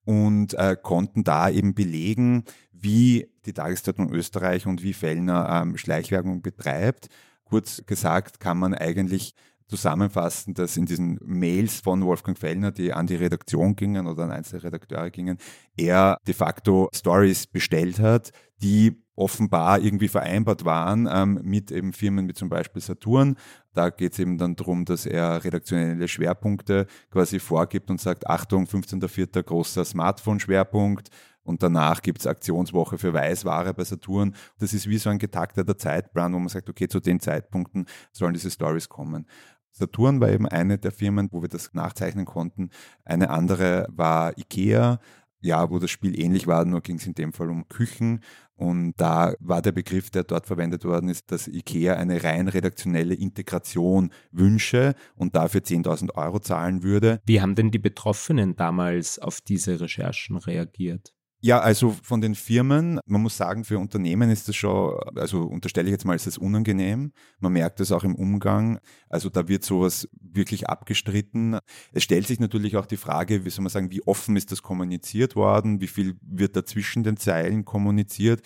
und 0.05 0.53
äh, 0.55 0.75
konnten 0.81 1.23
da 1.23 1.49
eben 1.49 1.73
belegen, 1.73 2.43
wie 2.71 3.29
die 3.45 3.53
Tageszeitung 3.53 4.11
Österreich 4.11 4.65
und 4.65 4.83
wie 4.83 4.93
Fellner 4.93 5.61
ähm, 5.63 5.77
Schleichwerbung 5.77 6.41
betreibt. 6.41 7.07
Kurz 7.45 7.85
gesagt 7.85 8.39
kann 8.39 8.57
man 8.57 8.73
eigentlich 8.73 9.35
zusammenfassen, 9.67 10.53
dass 10.53 10.77
in 10.77 10.85
diesen 10.85 11.19
Mails 11.23 11.81
von 11.81 12.03
Wolfgang 12.05 12.37
Fellner, 12.37 12.71
die 12.71 12.93
an 12.93 13.07
die 13.07 13.15
Redaktion 13.15 13.75
gingen 13.75 14.07
oder 14.07 14.23
an 14.23 14.31
einzelne 14.31 14.63
Redakteure 14.63 15.09
gingen, 15.09 15.37
er 15.77 16.17
de 16.27 16.33
facto 16.33 16.89
Stories 16.93 17.47
bestellt 17.47 17.99
hat, 17.99 18.31
die 18.61 19.03
offenbar 19.15 19.79
irgendwie 19.79 20.07
vereinbart 20.07 20.65
waren 20.65 21.07
ähm, 21.11 21.39
mit 21.43 21.71
eben 21.71 21.93
Firmen 21.93 22.27
wie 22.27 22.33
zum 22.33 22.49
Beispiel 22.49 22.81
Saturn. 22.81 23.35
Da 23.73 23.89
geht 23.89 24.13
es 24.13 24.19
eben 24.19 24.37
dann 24.37 24.55
darum, 24.55 24.85
dass 24.85 25.05
er 25.05 25.43
redaktionelle 25.43 26.07
Schwerpunkte 26.07 26.87
quasi 27.11 27.39
vorgibt 27.39 27.91
und 27.91 28.01
sagt, 28.01 28.27
Achtung, 28.27 28.65
15.04. 28.65 29.43
großer 29.43 29.85
Smartphone-Schwerpunkt, 29.85 31.09
und 31.43 31.61
danach 31.61 32.01
gibt 32.01 32.19
es 32.19 32.27
Aktionswoche 32.27 32.97
für 32.97 33.13
Weißware 33.13 33.73
bei 33.73 33.83
Saturn. 33.83 34.33
Das 34.59 34.73
ist 34.73 34.87
wie 34.87 34.97
so 34.97 35.09
ein 35.09 35.19
getakteter 35.19 35.77
Zeitplan, 35.77 36.33
wo 36.33 36.39
man 36.39 36.47
sagt, 36.47 36.69
okay, 36.69 36.87
zu 36.87 36.99
den 36.99 37.19
Zeitpunkten 37.19 37.85
sollen 38.11 38.33
diese 38.33 38.49
Stories 38.49 38.87
kommen. 38.87 39.27
Saturn 39.73 40.21
war 40.21 40.29
eben 40.29 40.47
eine 40.47 40.77
der 40.77 40.91
Firmen, 40.91 41.29
wo 41.31 41.41
wir 41.41 41.49
das 41.49 41.73
nachzeichnen 41.73 42.25
konnten. 42.25 42.69
Eine 43.03 43.29
andere 43.31 43.87
war 43.89 44.37
IKEA, 44.37 44.99
ja, 45.41 45.69
wo 45.69 45.77
das 45.77 45.91
Spiel 45.91 46.17
ähnlich 46.17 46.47
war, 46.47 46.63
nur 46.63 46.81
ging 46.81 46.95
es 46.95 47.05
in 47.05 47.15
dem 47.15 47.33
Fall 47.33 47.49
um 47.49 47.67
Küchen. 47.67 48.21
Und 48.55 48.93
da 48.97 49.33
war 49.39 49.61
der 49.61 49.73
Begriff, 49.73 50.09
der 50.09 50.23
dort 50.23 50.45
verwendet 50.45 50.85
worden 50.85 51.09
ist, 51.09 51.31
dass 51.31 51.47
IKEA 51.47 51.95
eine 51.95 52.23
rein 52.23 52.47
redaktionelle 52.47 53.13
Integration 53.13 54.11
wünsche 54.31 54.95
und 55.15 55.35
dafür 55.35 55.61
10.000 55.61 56.13
Euro 56.15 56.39
zahlen 56.39 56.81
würde. 56.81 57.19
Wie 57.25 57.41
haben 57.41 57.55
denn 57.55 57.71
die 57.71 57.79
Betroffenen 57.79 58.55
damals 58.55 59.19
auf 59.19 59.41
diese 59.41 59.81
Recherchen 59.81 60.37
reagiert? 60.37 61.13
Ja, 61.45 61.59
also 61.59 61.93
von 62.03 62.21
den 62.21 62.35
Firmen, 62.35 63.01
man 63.05 63.21
muss 63.21 63.35
sagen, 63.35 63.65
für 63.65 63.77
Unternehmen 63.77 64.29
ist 64.29 64.47
das 64.47 64.55
schon, 64.55 64.97
also 65.17 65.41
unterstelle 65.41 65.89
ich 65.89 65.91
jetzt 65.91 66.05
mal, 66.05 66.15
ist 66.15 66.25
es 66.25 66.37
unangenehm. 66.37 67.11
Man 67.41 67.51
merkt 67.51 67.81
es 67.81 67.91
auch 67.91 68.05
im 68.05 68.15
Umgang. 68.15 68.79
Also 69.09 69.27
da 69.27 69.49
wird 69.49 69.65
sowas 69.65 70.07
wirklich 70.21 70.69
abgestritten. 70.69 71.59
Es 71.91 72.03
stellt 72.03 72.27
sich 72.27 72.39
natürlich 72.39 72.77
auch 72.77 72.85
die 72.85 72.95
Frage, 72.95 73.43
wie 73.43 73.49
soll 73.49 73.63
man 73.63 73.71
sagen, 73.71 73.91
wie 73.91 74.01
offen 74.07 74.37
ist 74.37 74.53
das 74.53 74.61
kommuniziert 74.61 75.35
worden? 75.35 75.81
Wie 75.81 75.87
viel 75.87 76.15
wird 76.21 76.55
da 76.55 76.63
zwischen 76.65 77.03
den 77.03 77.17
Zeilen 77.17 77.65
kommuniziert? 77.65 78.41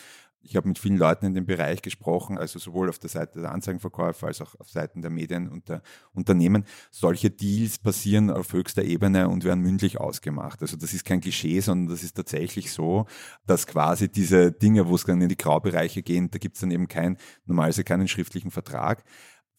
Ich 0.49 0.55
habe 0.55 0.67
mit 0.69 0.79
vielen 0.79 0.95
Leuten 0.95 1.25
in 1.25 1.33
dem 1.33 1.45
Bereich 1.45 1.81
gesprochen, 1.81 2.37
also 2.37 2.57
sowohl 2.57 2.87
auf 2.87 2.99
der 2.99 3.09
Seite 3.09 3.41
der 3.41 3.51
Anzeigenverkäufer 3.51 4.27
als 4.27 4.41
auch 4.41 4.55
auf 4.59 4.69
Seiten 4.69 5.01
der 5.01 5.11
Medien 5.11 5.49
und 5.49 5.67
der 5.67 5.81
Unternehmen. 6.13 6.63
Solche 6.89 7.29
Deals 7.29 7.79
passieren 7.79 8.31
auf 8.31 8.53
höchster 8.53 8.83
Ebene 8.83 9.27
und 9.27 9.43
werden 9.43 9.61
mündlich 9.61 9.99
ausgemacht. 9.99 10.61
Also 10.61 10.77
das 10.77 10.93
ist 10.93 11.03
kein 11.03 11.19
Klischee, 11.19 11.59
sondern 11.59 11.89
das 11.89 12.01
ist 12.01 12.15
tatsächlich 12.15 12.71
so, 12.71 13.07
dass 13.45 13.67
quasi 13.67 14.09
diese 14.09 14.53
Dinge, 14.53 14.87
wo 14.87 14.95
es 14.95 15.03
dann 15.03 15.21
in 15.21 15.27
die 15.27 15.37
Graubereiche 15.37 16.01
gehen, 16.01 16.31
da 16.31 16.37
gibt 16.37 16.55
es 16.55 16.61
dann 16.61 16.71
eben 16.71 16.87
kein, 16.87 17.17
normalerweise 17.45 17.83
keinen 17.83 18.07
schriftlichen 18.07 18.51
Vertrag. 18.51 19.03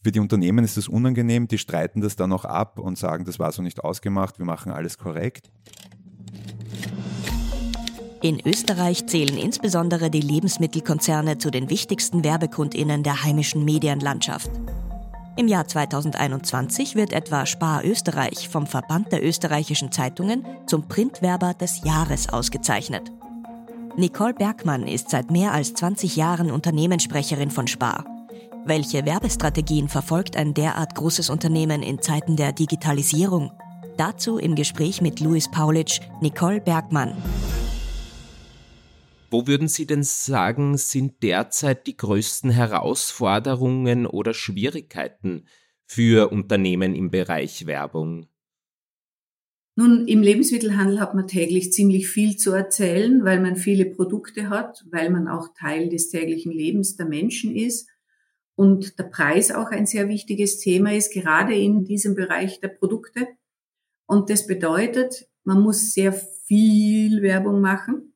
Für 0.03 0.13
die 0.13 0.21
Unternehmen 0.21 0.65
ist 0.65 0.79
das 0.79 0.89
unangenehm, 0.89 1.49
die 1.49 1.59
streiten 1.59 2.01
das 2.01 2.17
dann 2.17 2.31
noch 2.31 2.47
ab 2.47 2.79
und 2.79 2.97
sagen, 2.97 3.25
das 3.27 3.39
war 3.39 3.53
so 3.53 3.63
nicht 3.63 3.81
ausgemacht, 3.81 4.39
wir 4.39 4.47
machen 4.47 4.73
alles 4.73 4.97
korrekt. 4.97 5.51
In 8.21 8.45
Österreich 8.45 9.07
zählen 9.07 9.39
insbesondere 9.39 10.11
die 10.11 10.21
Lebensmittelkonzerne 10.21 11.39
zu 11.39 11.51
den 11.51 11.71
wichtigsten 11.71 12.25
Werbekundinnen 12.25 13.05
der 13.05 13.23
heimischen 13.23 13.65
Medienlandschaft. 13.65 14.51
Im 15.37 15.47
Jahr 15.47 15.69
2021 15.69 16.97
wird 16.97 17.13
etwa 17.13 17.47
Spar 17.47 17.85
Österreich 17.85 18.49
vom 18.49 18.67
Verband 18.67 19.13
der 19.13 19.25
österreichischen 19.25 19.93
Zeitungen 19.93 20.45
zum 20.67 20.89
Printwerber 20.89 21.55
des 21.55 21.85
Jahres 21.85 22.29
ausgezeichnet. 22.29 23.13
Nicole 23.97 24.35
Bergmann 24.35 24.89
ist 24.89 25.11
seit 25.11 25.31
mehr 25.31 25.53
als 25.53 25.75
20 25.75 26.17
Jahren 26.17 26.51
Unternehmenssprecherin 26.51 27.53
von 27.53 27.69
Spar. 27.69 28.05
Welche 28.65 29.07
Werbestrategien 29.07 29.89
verfolgt 29.89 30.37
ein 30.37 30.55
derart 30.55 30.97
großes 30.97 31.31
Unternehmen 31.31 31.85
in 31.85 32.03
Zeiten 32.03 32.35
der 32.35 32.51
Digitalisierung? 32.53 33.53
Dazu 33.97 34.39
im 34.39 34.57
Gespräch 34.57 35.01
mit 35.01 35.21
Luis 35.21 35.49
Paulitsch, 35.49 36.01
Nicole 36.21 36.61
Bergmann. 36.61 37.15
Wo 39.31 39.47
würden 39.47 39.69
Sie 39.69 39.87
denn 39.87 40.03
sagen, 40.03 40.79
sind 40.79 41.23
derzeit 41.23 41.87
die 41.87 41.97
größten 41.97 42.51
Herausforderungen 42.51 44.07
oder 44.07 44.33
Schwierigkeiten 44.33 45.47
für 45.85 46.33
Unternehmen 46.33 46.95
im 46.95 47.11
Bereich 47.11 47.67
Werbung? 47.67 48.27
Nun, 49.77 50.09
im 50.09 50.23
Lebensmittelhandel 50.23 50.99
hat 50.99 51.15
man 51.15 51.27
täglich 51.27 51.73
ziemlich 51.73 52.09
viel 52.09 52.37
zu 52.37 52.53
erzählen, 52.53 53.23
weil 53.23 53.41
man 53.41 53.57
viele 53.57 53.85
Produkte 53.85 54.49
hat, 54.49 54.85
weil 54.91 55.11
man 55.11 55.29
auch 55.29 55.49
Teil 55.55 55.91
des 55.91 56.09
täglichen 56.09 56.51
Lebens 56.51 56.97
der 56.97 57.07
Menschen 57.07 57.55
ist 57.55 57.87
und 58.57 58.99
der 58.99 59.05
Preis 59.05 59.53
auch 59.53 59.71
ein 59.71 59.87
sehr 59.87 60.09
wichtiges 60.09 60.59
Thema 60.59 60.95
ist, 60.95 61.13
gerade 61.13 61.55
in 61.55 61.85
diesem 61.85 62.15
Bereich 62.15 62.61
der 62.61 62.69
Produkte. 62.69 63.29
Und 64.07 64.31
das 64.31 64.47
bedeutet, 64.47 65.29
man 65.45 65.61
muss 65.61 65.93
sehr 65.93 66.15
viel 66.15 67.21
Werbung 67.21 67.61
machen 67.61 68.15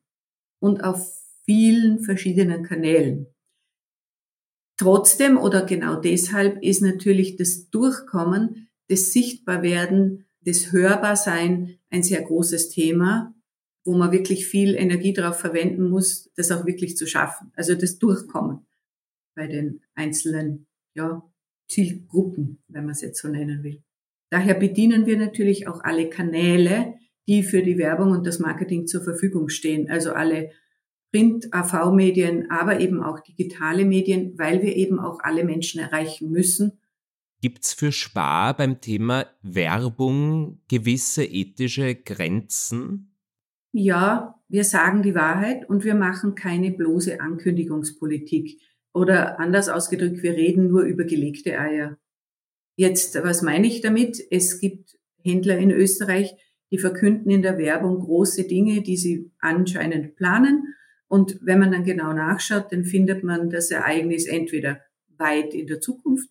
und 0.63 0.81
auf 0.85 1.21
vielen 1.43 1.99
verschiedenen 1.99 2.63
Kanälen. 2.63 3.27
Trotzdem 4.77 5.37
oder 5.37 5.65
genau 5.65 5.99
deshalb 5.99 6.63
ist 6.63 6.81
natürlich 6.81 7.35
das 7.35 7.69
Durchkommen, 7.69 8.69
das 8.87 9.11
Sichtbarwerden, 9.11 10.25
das 10.39 10.71
Hörbarsein 10.71 11.79
ein 11.89 12.01
sehr 12.01 12.21
großes 12.21 12.69
Thema, 12.69 13.35
wo 13.83 13.93
man 13.93 14.13
wirklich 14.13 14.47
viel 14.47 14.75
Energie 14.75 15.11
darauf 15.11 15.37
verwenden 15.37 15.89
muss, 15.89 16.31
das 16.35 16.49
auch 16.49 16.65
wirklich 16.65 16.95
zu 16.95 17.07
schaffen. 17.07 17.51
Also 17.57 17.75
das 17.75 17.99
Durchkommen 17.99 18.65
bei 19.35 19.47
den 19.47 19.81
einzelnen 19.95 20.65
ja, 20.95 21.29
Zielgruppen, 21.67 22.63
wenn 22.69 22.85
man 22.85 22.93
es 22.93 23.01
jetzt 23.01 23.21
so 23.21 23.27
nennen 23.27 23.63
will. 23.63 23.83
Daher 24.29 24.53
bedienen 24.53 25.07
wir 25.07 25.17
natürlich 25.17 25.67
auch 25.67 25.83
alle 25.83 26.09
Kanäle, 26.09 26.95
die 27.27 27.43
für 27.43 27.63
die 27.63 27.77
Werbung 27.77 28.11
und 28.11 28.27
das 28.27 28.39
Marketing 28.39 28.87
zur 28.87 29.03
Verfügung 29.03 29.49
stehen. 29.49 29.89
Also 29.89 30.13
alle 30.13 30.51
Print, 31.11 31.53
AV-Medien, 31.53 32.49
aber 32.49 32.79
eben 32.79 33.03
auch 33.03 33.19
digitale 33.19 33.85
Medien, 33.85 34.37
weil 34.37 34.61
wir 34.61 34.75
eben 34.75 34.99
auch 34.99 35.19
alle 35.21 35.43
Menschen 35.43 35.79
erreichen 35.79 36.31
müssen. 36.31 36.79
Gibt 37.41 37.65
es 37.65 37.73
für 37.73 37.91
Spar 37.91 38.55
beim 38.55 38.81
Thema 38.81 39.27
Werbung 39.41 40.61
gewisse 40.69 41.23
ethische 41.25 41.93
Grenzen? 41.93 43.13
Ja, 43.73 44.39
wir 44.47 44.63
sagen 44.63 45.03
die 45.03 45.15
Wahrheit 45.15 45.67
und 45.69 45.83
wir 45.83 45.95
machen 45.95 46.35
keine 46.35 46.71
bloße 46.71 47.19
Ankündigungspolitik. 47.19 48.61
Oder 48.93 49.39
anders 49.39 49.67
ausgedrückt, 49.69 50.23
wir 50.23 50.33
reden 50.33 50.69
nur 50.69 50.83
über 50.83 51.03
gelegte 51.03 51.59
Eier. 51.59 51.97
Jetzt, 52.75 53.15
was 53.23 53.41
meine 53.41 53.67
ich 53.67 53.81
damit? 53.81 54.21
Es 54.31 54.59
gibt 54.59 54.97
Händler 55.23 55.57
in 55.57 55.71
Österreich, 55.71 56.35
die 56.73 56.79
verkünden 56.79 57.29
in 57.29 57.43
der 57.43 57.59
Werbung 57.59 57.99
große 57.99 58.45
Dinge, 58.45 58.81
die 58.81 58.97
sie 58.97 59.31
anscheinend 59.37 60.15
planen. 60.15 60.73
Und 61.07 61.37
wenn 61.43 61.59
man 61.59 61.71
dann 61.71 61.83
genau 61.83 62.13
nachschaut, 62.13 62.71
dann 62.71 62.83
findet 62.83 63.23
man 63.23 63.51
das 63.51 63.69
Ereignis 63.69 64.25
entweder 64.25 64.81
weit 65.19 65.53
in 65.53 65.67
der 65.67 65.81
Zukunft 65.81 66.29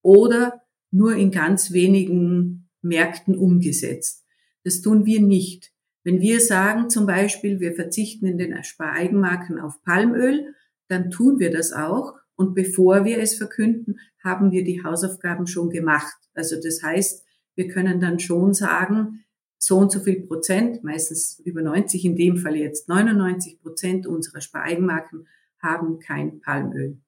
oder 0.00 0.62
nur 0.90 1.14
in 1.14 1.30
ganz 1.30 1.72
wenigen 1.72 2.70
Märkten 2.80 3.36
umgesetzt. 3.36 4.24
Das 4.64 4.80
tun 4.80 5.04
wir 5.04 5.20
nicht. 5.20 5.72
Wenn 6.04 6.22
wir 6.22 6.40
sagen 6.40 6.88
zum 6.88 7.04
Beispiel, 7.04 7.60
wir 7.60 7.74
verzichten 7.74 8.24
in 8.24 8.38
den 8.38 8.64
Spareigenmarken 8.64 9.60
auf 9.60 9.82
Palmöl, 9.82 10.54
dann 10.88 11.10
tun 11.10 11.38
wir 11.38 11.50
das 11.50 11.74
auch. 11.74 12.14
Und 12.34 12.54
bevor 12.54 13.04
wir 13.04 13.18
es 13.18 13.34
verkünden, 13.34 13.98
haben 14.24 14.52
wir 14.52 14.64
die 14.64 14.82
Hausaufgaben 14.82 15.46
schon 15.46 15.68
gemacht. 15.68 16.16
Also 16.32 16.56
das 16.56 16.82
heißt, 16.82 17.26
wir 17.56 17.68
können 17.68 18.00
dann 18.00 18.20
schon 18.20 18.54
sagen, 18.54 19.26
so 19.62 19.78
und 19.78 19.92
so 19.92 20.00
viel 20.00 20.26
Prozent, 20.26 20.82
meistens 20.82 21.40
über 21.44 21.62
90, 21.62 22.04
in 22.04 22.16
dem 22.16 22.36
Fall 22.36 22.56
jetzt 22.56 22.88
99 22.88 23.60
Prozent 23.60 24.06
unserer 24.06 24.40
Spareigenmarken 24.40 25.26
haben 25.60 26.00
kein 26.00 26.40
Palmöl. 26.40 26.98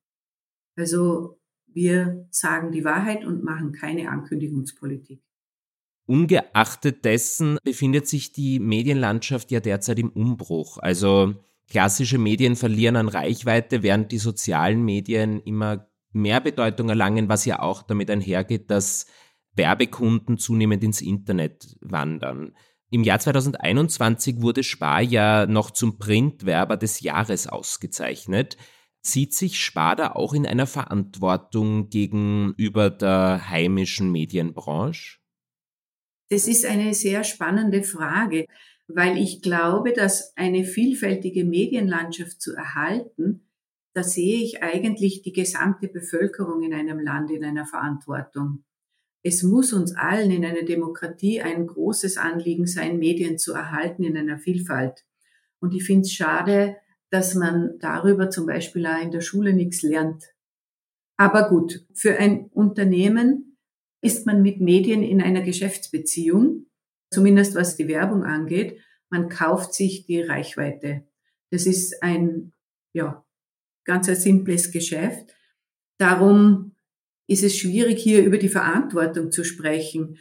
Also 0.76 1.40
wir 1.66 2.26
sagen 2.30 2.70
die 2.70 2.84
Wahrheit 2.84 3.24
und 3.24 3.42
machen 3.42 3.72
keine 3.72 4.08
Ankündigungspolitik. 4.08 5.20
Ungeachtet 6.06 7.04
dessen 7.04 7.58
befindet 7.64 8.06
sich 8.06 8.32
die 8.32 8.60
Medienlandschaft 8.60 9.50
ja 9.50 9.60
derzeit 9.60 9.98
im 9.98 10.10
Umbruch. 10.10 10.78
Also 10.78 11.34
klassische 11.68 12.18
Medien 12.18 12.56
verlieren 12.56 12.96
an 12.96 13.08
Reichweite, 13.08 13.82
während 13.82 14.12
die 14.12 14.18
sozialen 14.18 14.84
Medien 14.84 15.40
immer 15.40 15.88
mehr 16.12 16.40
Bedeutung 16.40 16.88
erlangen, 16.88 17.28
was 17.28 17.44
ja 17.46 17.60
auch 17.60 17.82
damit 17.82 18.10
einhergeht, 18.10 18.70
dass 18.70 19.06
Werbekunden 19.54 20.38
zunehmend 20.38 20.82
ins 20.82 21.00
Internet 21.00 21.76
wandern. 21.80 22.54
Im 22.90 23.02
Jahr 23.02 23.18
2021 23.18 24.40
wurde 24.40 24.62
Spar 24.62 25.00
ja 25.00 25.46
noch 25.46 25.70
zum 25.70 25.98
Printwerber 25.98 26.76
des 26.76 27.00
Jahres 27.00 27.46
ausgezeichnet. 27.46 28.56
Sieht 29.00 29.34
sich 29.34 29.60
Spar 29.60 29.96
da 29.96 30.12
auch 30.12 30.32
in 30.32 30.46
einer 30.46 30.66
Verantwortung 30.66 31.88
gegenüber 31.88 32.90
der 32.90 33.50
heimischen 33.50 34.12
Medienbranche? 34.12 35.18
Das 36.30 36.48
ist 36.48 36.64
eine 36.64 36.94
sehr 36.94 37.24
spannende 37.24 37.82
Frage, 37.82 38.46
weil 38.86 39.18
ich 39.18 39.42
glaube, 39.42 39.92
dass 39.92 40.36
eine 40.36 40.64
vielfältige 40.64 41.44
Medienlandschaft 41.44 42.40
zu 42.40 42.54
erhalten, 42.54 43.48
da 43.94 44.02
sehe 44.02 44.42
ich 44.42 44.62
eigentlich 44.62 45.22
die 45.22 45.32
gesamte 45.32 45.88
Bevölkerung 45.88 46.62
in 46.62 46.74
einem 46.74 46.98
Land 46.98 47.30
in 47.30 47.44
einer 47.44 47.66
Verantwortung. 47.66 48.64
Es 49.26 49.42
muss 49.42 49.72
uns 49.72 49.96
allen 49.96 50.30
in 50.30 50.44
einer 50.44 50.64
Demokratie 50.64 51.40
ein 51.40 51.66
großes 51.66 52.18
Anliegen 52.18 52.66
sein, 52.66 52.98
Medien 52.98 53.38
zu 53.38 53.54
erhalten 53.54 54.04
in 54.04 54.18
einer 54.18 54.38
Vielfalt. 54.38 55.06
Und 55.60 55.74
ich 55.74 55.84
finde 55.84 56.02
es 56.02 56.12
schade, 56.12 56.76
dass 57.08 57.34
man 57.34 57.78
darüber 57.78 58.28
zum 58.28 58.44
Beispiel 58.44 58.86
auch 58.86 59.02
in 59.02 59.10
der 59.10 59.22
Schule 59.22 59.54
nichts 59.54 59.82
lernt. 59.82 60.24
Aber 61.16 61.48
gut, 61.48 61.86
für 61.94 62.18
ein 62.18 62.50
Unternehmen 62.52 63.56
ist 64.02 64.26
man 64.26 64.42
mit 64.42 64.60
Medien 64.60 65.02
in 65.02 65.22
einer 65.22 65.40
Geschäftsbeziehung, 65.40 66.66
zumindest 67.10 67.54
was 67.54 67.76
die 67.76 67.88
Werbung 67.88 68.24
angeht. 68.24 68.78
Man 69.08 69.30
kauft 69.30 69.72
sich 69.72 70.04
die 70.04 70.20
Reichweite. 70.20 71.04
Das 71.50 71.64
ist 71.64 72.02
ein, 72.02 72.52
ja, 72.92 73.24
ganz 73.84 74.06
ein 74.10 74.16
simples 74.16 74.70
Geschäft. 74.70 75.34
Darum 75.96 76.73
ist 77.26 77.42
es 77.42 77.56
schwierig, 77.56 78.00
hier 78.00 78.24
über 78.24 78.38
die 78.38 78.48
Verantwortung 78.48 79.30
zu 79.32 79.44
sprechen. 79.44 80.18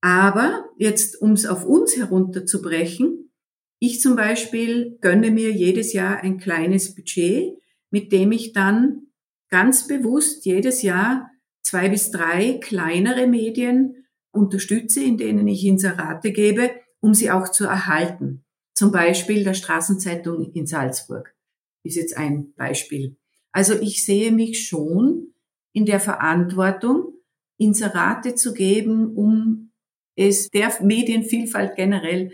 Aber 0.00 0.64
jetzt, 0.76 1.20
um 1.20 1.32
es 1.32 1.46
auf 1.46 1.64
uns 1.64 1.96
herunterzubrechen, 1.96 3.30
ich 3.78 4.00
zum 4.00 4.16
Beispiel 4.16 4.98
gönne 5.00 5.30
mir 5.30 5.50
jedes 5.50 5.92
Jahr 5.92 6.22
ein 6.22 6.38
kleines 6.38 6.94
Budget, 6.94 7.54
mit 7.90 8.12
dem 8.12 8.32
ich 8.32 8.52
dann 8.52 9.08
ganz 9.48 9.86
bewusst 9.86 10.44
jedes 10.44 10.82
Jahr 10.82 11.30
zwei 11.62 11.88
bis 11.88 12.10
drei 12.10 12.58
kleinere 12.62 13.26
Medien 13.26 14.06
unterstütze, 14.32 15.02
in 15.02 15.18
denen 15.18 15.46
ich 15.46 15.64
Inserate 15.64 16.32
gebe, 16.32 16.70
um 17.00 17.14
sie 17.14 17.30
auch 17.30 17.48
zu 17.50 17.64
erhalten. 17.64 18.44
Zum 18.74 18.90
Beispiel 18.90 19.44
der 19.44 19.54
Straßenzeitung 19.54 20.52
in 20.54 20.66
Salzburg 20.66 21.34
ist 21.82 21.96
jetzt 21.96 22.16
ein 22.16 22.52
Beispiel. 22.54 23.16
Also 23.52 23.74
ich 23.74 24.04
sehe 24.04 24.32
mich 24.32 24.66
schon 24.66 25.31
in 25.72 25.86
der 25.86 26.00
Verantwortung, 26.00 27.14
Inserate 27.58 28.34
zu 28.34 28.54
geben, 28.54 29.14
um 29.14 29.72
es 30.16 30.50
der 30.50 30.72
Medienvielfalt 30.82 31.76
generell 31.76 32.32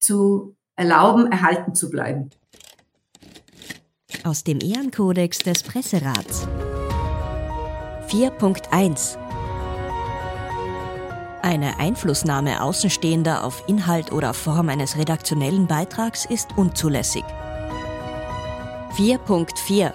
zu 0.00 0.56
erlauben, 0.76 1.30
erhalten 1.30 1.74
zu 1.74 1.90
bleiben. 1.90 2.30
Aus 4.24 4.44
dem 4.44 4.58
Ehrenkodex 4.60 5.38
des 5.38 5.62
Presserats. 5.62 6.48
4.1 8.08 9.16
Eine 11.42 11.78
Einflussnahme 11.78 12.62
Außenstehender 12.62 13.44
auf 13.44 13.62
Inhalt 13.68 14.12
oder 14.12 14.34
Form 14.34 14.68
eines 14.68 14.98
redaktionellen 14.98 15.66
Beitrags 15.66 16.24
ist 16.24 16.48
unzulässig. 16.56 17.24
4.4 18.96 19.92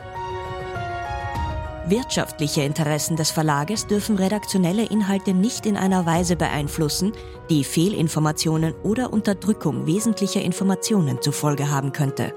Wirtschaftliche 1.87 2.63
Interessen 2.63 3.15
des 3.15 3.29
Verlages 3.29 3.85
dürfen 3.85 4.15
redaktionelle 4.15 4.85
Inhalte 4.85 5.35
nicht 5.35 5.67
in 5.67 5.77
einer 5.77 6.07
Weise 6.07 6.35
beeinflussen, 6.35 7.11
die 7.51 7.63
Fehlinformationen 7.63 8.73
oder 8.83 9.13
Unterdrückung 9.13 9.85
wesentlicher 9.85 10.41
Informationen 10.41 11.21
zur 11.21 11.33
Folge 11.33 11.69
haben 11.69 11.91
könnte. 11.91 12.33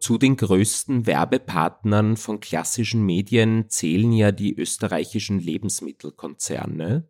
Zu 0.00 0.18
den 0.18 0.36
größten 0.36 1.06
Werbepartnern 1.06 2.18
von 2.18 2.40
klassischen 2.40 3.06
Medien 3.06 3.70
zählen 3.70 4.12
ja 4.12 4.30
die 4.30 4.54
österreichischen 4.54 5.38
Lebensmittelkonzerne. 5.40 7.08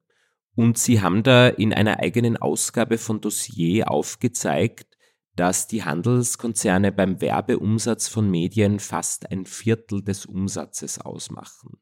Und 0.55 0.79
sie 0.79 1.01
haben 1.01 1.25
da 1.25 1.49
in 1.49 1.73
einer 1.75 1.99
eigenen 1.99 2.37
Ausgabe 2.37 2.99
von 2.99 3.21
Dossier 3.21 3.91
aufgezeigt, 3.91 4.98
dass 5.39 5.69
die 5.69 5.85
Handelskonzerne 5.85 6.91
beim 6.91 7.21
Werbeumsatz 7.21 8.09
von 8.09 8.29
Medien 8.29 8.81
fast 8.81 9.31
ein 9.31 9.47
Viertel 9.47 10.03
des 10.03 10.27
Umsatzes 10.27 10.99
ausmachen. 10.99 11.79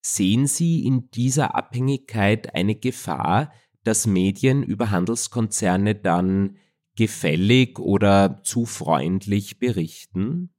Sehen 0.00 0.46
Sie 0.46 0.86
in 0.86 1.10
dieser 1.10 1.56
Abhängigkeit 1.56 2.54
eine 2.54 2.76
Gefahr, 2.76 3.52
dass 3.82 4.06
Medien 4.06 4.62
über 4.62 4.92
Handelskonzerne 4.92 5.96
dann 5.96 6.58
gefällig 6.94 7.80
oder 7.80 8.40
zu 8.44 8.66
freundlich 8.66 9.58
berichten? 9.58 10.54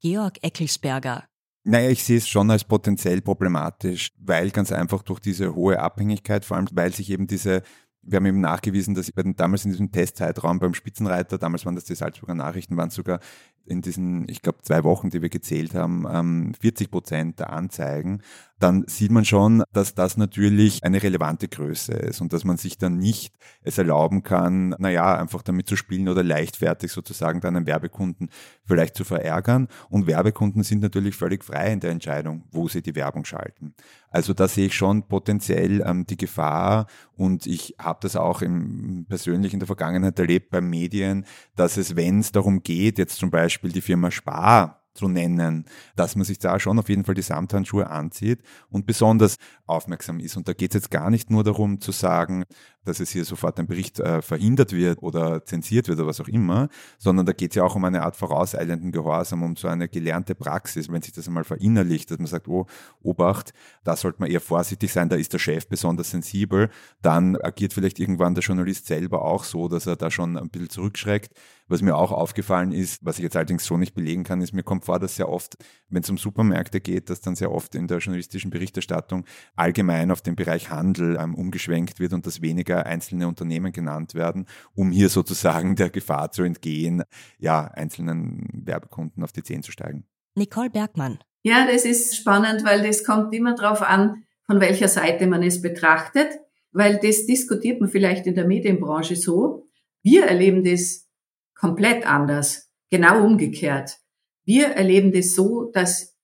Georg 0.00 0.38
Eckelsberger. 0.42 1.24
Naja, 1.64 1.90
ich 1.90 2.04
sehe 2.04 2.18
es 2.18 2.28
schon 2.28 2.50
als 2.52 2.64
potenziell 2.64 3.20
problematisch, 3.20 4.12
weil 4.18 4.50
ganz 4.50 4.70
einfach 4.70 5.02
durch 5.02 5.18
diese 5.18 5.54
hohe 5.56 5.80
Abhängigkeit, 5.80 6.44
vor 6.44 6.56
allem 6.56 6.68
weil 6.72 6.92
sich 6.94 7.10
eben 7.10 7.26
diese 7.26 7.62
wir 8.02 8.16
haben 8.16 8.26
eben 8.26 8.40
nachgewiesen, 8.40 8.94
dass 8.94 9.10
bei 9.12 9.22
den, 9.22 9.36
damals 9.36 9.64
in 9.64 9.72
diesem 9.72 9.92
Testzeitraum 9.92 10.58
beim 10.58 10.74
Spitzenreiter, 10.74 11.38
damals 11.38 11.66
waren 11.66 11.74
das 11.74 11.84
die 11.84 11.94
Salzburger 11.94 12.34
Nachrichten, 12.34 12.76
waren 12.76 12.90
sogar 12.90 13.20
in 13.66 13.82
diesen, 13.82 14.28
ich 14.28 14.42
glaube, 14.42 14.62
zwei 14.62 14.84
Wochen, 14.84 15.10
die 15.10 15.22
wir 15.22 15.28
gezählt 15.28 15.74
haben, 15.74 16.54
40 16.60 16.86
ähm, 16.86 16.90
Prozent 16.90 17.38
der 17.38 17.52
Anzeigen 17.52 18.22
dann 18.60 18.84
sieht 18.86 19.10
man 19.10 19.24
schon, 19.24 19.64
dass 19.72 19.94
das 19.94 20.18
natürlich 20.18 20.84
eine 20.84 21.02
relevante 21.02 21.48
Größe 21.48 21.92
ist 21.92 22.20
und 22.20 22.34
dass 22.34 22.44
man 22.44 22.58
sich 22.58 22.76
dann 22.76 22.98
nicht 22.98 23.34
es 23.62 23.78
erlauben 23.78 24.22
kann, 24.22 24.76
naja, 24.78 25.16
einfach 25.16 25.42
damit 25.42 25.66
zu 25.66 25.76
spielen 25.76 26.08
oder 26.08 26.22
leichtfertig 26.22 26.92
sozusagen 26.92 27.40
dann 27.40 27.56
einen 27.56 27.66
Werbekunden 27.66 28.28
vielleicht 28.64 28.96
zu 28.96 29.04
verärgern. 29.04 29.66
Und 29.88 30.06
Werbekunden 30.06 30.62
sind 30.62 30.82
natürlich 30.82 31.16
völlig 31.16 31.42
frei 31.42 31.72
in 31.72 31.80
der 31.80 31.90
Entscheidung, 31.90 32.44
wo 32.52 32.68
sie 32.68 32.82
die 32.82 32.94
Werbung 32.94 33.24
schalten. 33.24 33.74
Also 34.10 34.34
da 34.34 34.46
sehe 34.46 34.66
ich 34.66 34.74
schon 34.74 35.08
potenziell 35.08 35.82
ähm, 35.84 36.04
die 36.04 36.18
Gefahr 36.18 36.86
und 37.16 37.46
ich 37.46 37.76
habe 37.78 37.99
das 38.00 38.16
auch 38.16 38.42
im, 38.42 39.06
persönlich 39.08 39.52
in 39.52 39.60
der 39.60 39.66
Vergangenheit 39.66 40.18
erlebt 40.18 40.50
bei 40.50 40.60
Medien, 40.60 41.24
dass 41.56 41.76
es, 41.76 41.96
wenn 41.96 42.20
es 42.20 42.32
darum 42.32 42.62
geht, 42.62 42.98
jetzt 42.98 43.18
zum 43.18 43.30
Beispiel 43.30 43.72
die 43.72 43.80
Firma 43.80 44.10
Spar 44.10 44.80
zu 44.94 45.08
nennen, 45.08 45.64
dass 45.96 46.16
man 46.16 46.24
sich 46.24 46.38
da 46.38 46.58
schon 46.58 46.78
auf 46.78 46.88
jeden 46.88 47.04
Fall 47.04 47.14
die 47.14 47.22
Samthandschuhe 47.22 47.88
anzieht 47.88 48.42
und 48.68 48.86
besonders 48.86 49.36
aufmerksam 49.66 50.18
ist. 50.20 50.36
Und 50.36 50.48
da 50.48 50.52
geht 50.52 50.72
es 50.72 50.82
jetzt 50.82 50.90
gar 50.90 51.10
nicht 51.10 51.30
nur 51.30 51.44
darum 51.44 51.80
zu 51.80 51.92
sagen, 51.92 52.44
dass 52.84 53.00
es 53.00 53.10
hier 53.10 53.24
sofort 53.24 53.58
ein 53.58 53.66
Bericht 53.66 54.00
äh, 54.00 54.22
verhindert 54.22 54.72
wird 54.72 55.02
oder 55.02 55.44
zensiert 55.44 55.88
wird 55.88 55.98
oder 55.98 56.08
was 56.08 56.20
auch 56.20 56.28
immer, 56.28 56.68
sondern 56.98 57.26
da 57.26 57.32
geht 57.32 57.52
es 57.52 57.56
ja 57.56 57.64
auch 57.64 57.76
um 57.76 57.84
eine 57.84 58.02
Art 58.02 58.16
vorauseilenden 58.16 58.92
Gehorsam, 58.92 59.42
um 59.42 59.56
so 59.56 59.68
eine 59.68 59.88
gelernte 59.88 60.34
Praxis, 60.34 60.90
wenn 60.90 61.02
sich 61.02 61.12
das 61.12 61.28
einmal 61.28 61.44
verinnerlicht, 61.44 62.10
dass 62.10 62.18
man 62.18 62.26
sagt, 62.26 62.48
oh, 62.48 62.66
Obacht, 63.02 63.52
da 63.84 63.96
sollte 63.96 64.20
man 64.20 64.30
eher 64.30 64.40
vorsichtig 64.40 64.92
sein, 64.92 65.08
da 65.08 65.16
ist 65.16 65.32
der 65.32 65.38
Chef 65.38 65.68
besonders 65.68 66.10
sensibel, 66.10 66.70
dann 67.02 67.36
agiert 67.36 67.72
vielleicht 67.72 67.98
irgendwann 67.98 68.34
der 68.34 68.42
Journalist 68.42 68.86
selber 68.86 69.22
auch 69.22 69.44
so, 69.44 69.68
dass 69.68 69.86
er 69.86 69.96
da 69.96 70.10
schon 70.10 70.36
ein 70.36 70.48
bisschen 70.48 70.70
zurückschreckt. 70.70 71.34
Was 71.70 71.82
mir 71.82 71.94
auch 71.94 72.10
aufgefallen 72.10 72.72
ist, 72.72 73.04
was 73.04 73.18
ich 73.18 73.22
jetzt 73.22 73.36
allerdings 73.36 73.64
so 73.64 73.76
nicht 73.76 73.94
belegen 73.94 74.24
kann, 74.24 74.40
ist, 74.40 74.52
mir 74.52 74.64
kommt 74.64 74.84
vor, 74.84 74.98
dass 74.98 75.14
sehr 75.14 75.28
oft, 75.28 75.56
wenn 75.88 76.02
es 76.02 76.10
um 76.10 76.18
Supermärkte 76.18 76.80
geht, 76.80 77.10
dass 77.10 77.20
dann 77.20 77.36
sehr 77.36 77.52
oft 77.52 77.76
in 77.76 77.86
der 77.86 77.98
journalistischen 77.98 78.50
Berichterstattung 78.50 79.24
allgemein 79.54 80.10
auf 80.10 80.20
den 80.20 80.34
Bereich 80.34 80.70
Handel 80.70 81.16
ähm, 81.20 81.36
umgeschwenkt 81.36 82.00
wird 82.00 82.12
und 82.12 82.26
dass 82.26 82.42
weniger 82.42 82.79
einzelne 82.86 83.28
Unternehmen 83.28 83.72
genannt 83.72 84.14
werden, 84.14 84.46
um 84.74 84.90
hier 84.90 85.08
sozusagen 85.08 85.76
der 85.76 85.90
Gefahr 85.90 86.32
zu 86.32 86.42
entgehen, 86.42 87.02
ja, 87.38 87.64
einzelnen 87.66 88.46
Werbekunden 88.52 89.22
auf 89.22 89.32
die 89.32 89.42
Zehen 89.42 89.62
zu 89.62 89.72
steigen. 89.72 90.04
Nicole 90.34 90.70
Bergmann. 90.70 91.18
Ja, 91.42 91.66
das 91.66 91.84
ist 91.84 92.16
spannend, 92.16 92.64
weil 92.64 92.82
das 92.82 93.04
kommt 93.04 93.34
immer 93.34 93.54
darauf 93.54 93.82
an, 93.82 94.24
von 94.46 94.60
welcher 94.60 94.88
Seite 94.88 95.26
man 95.26 95.42
es 95.42 95.62
betrachtet, 95.62 96.28
weil 96.72 96.98
das 96.98 97.26
diskutiert 97.26 97.80
man 97.80 97.88
vielleicht 97.88 98.26
in 98.26 98.34
der 98.34 98.46
Medienbranche 98.46 99.16
so. 99.16 99.66
Wir 100.02 100.24
erleben 100.24 100.64
das 100.64 101.08
komplett 101.54 102.06
anders, 102.06 102.70
genau 102.90 103.24
umgekehrt. 103.24 103.98
Wir 104.44 104.68
erleben 104.68 105.12
das 105.12 105.34
so, 105.34 105.70
dass 105.72 106.16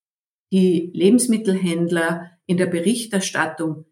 die 0.52 0.90
Lebensmittelhändler 0.94 2.30
in 2.46 2.56
der 2.56 2.66
Berichterstattung 2.66 3.86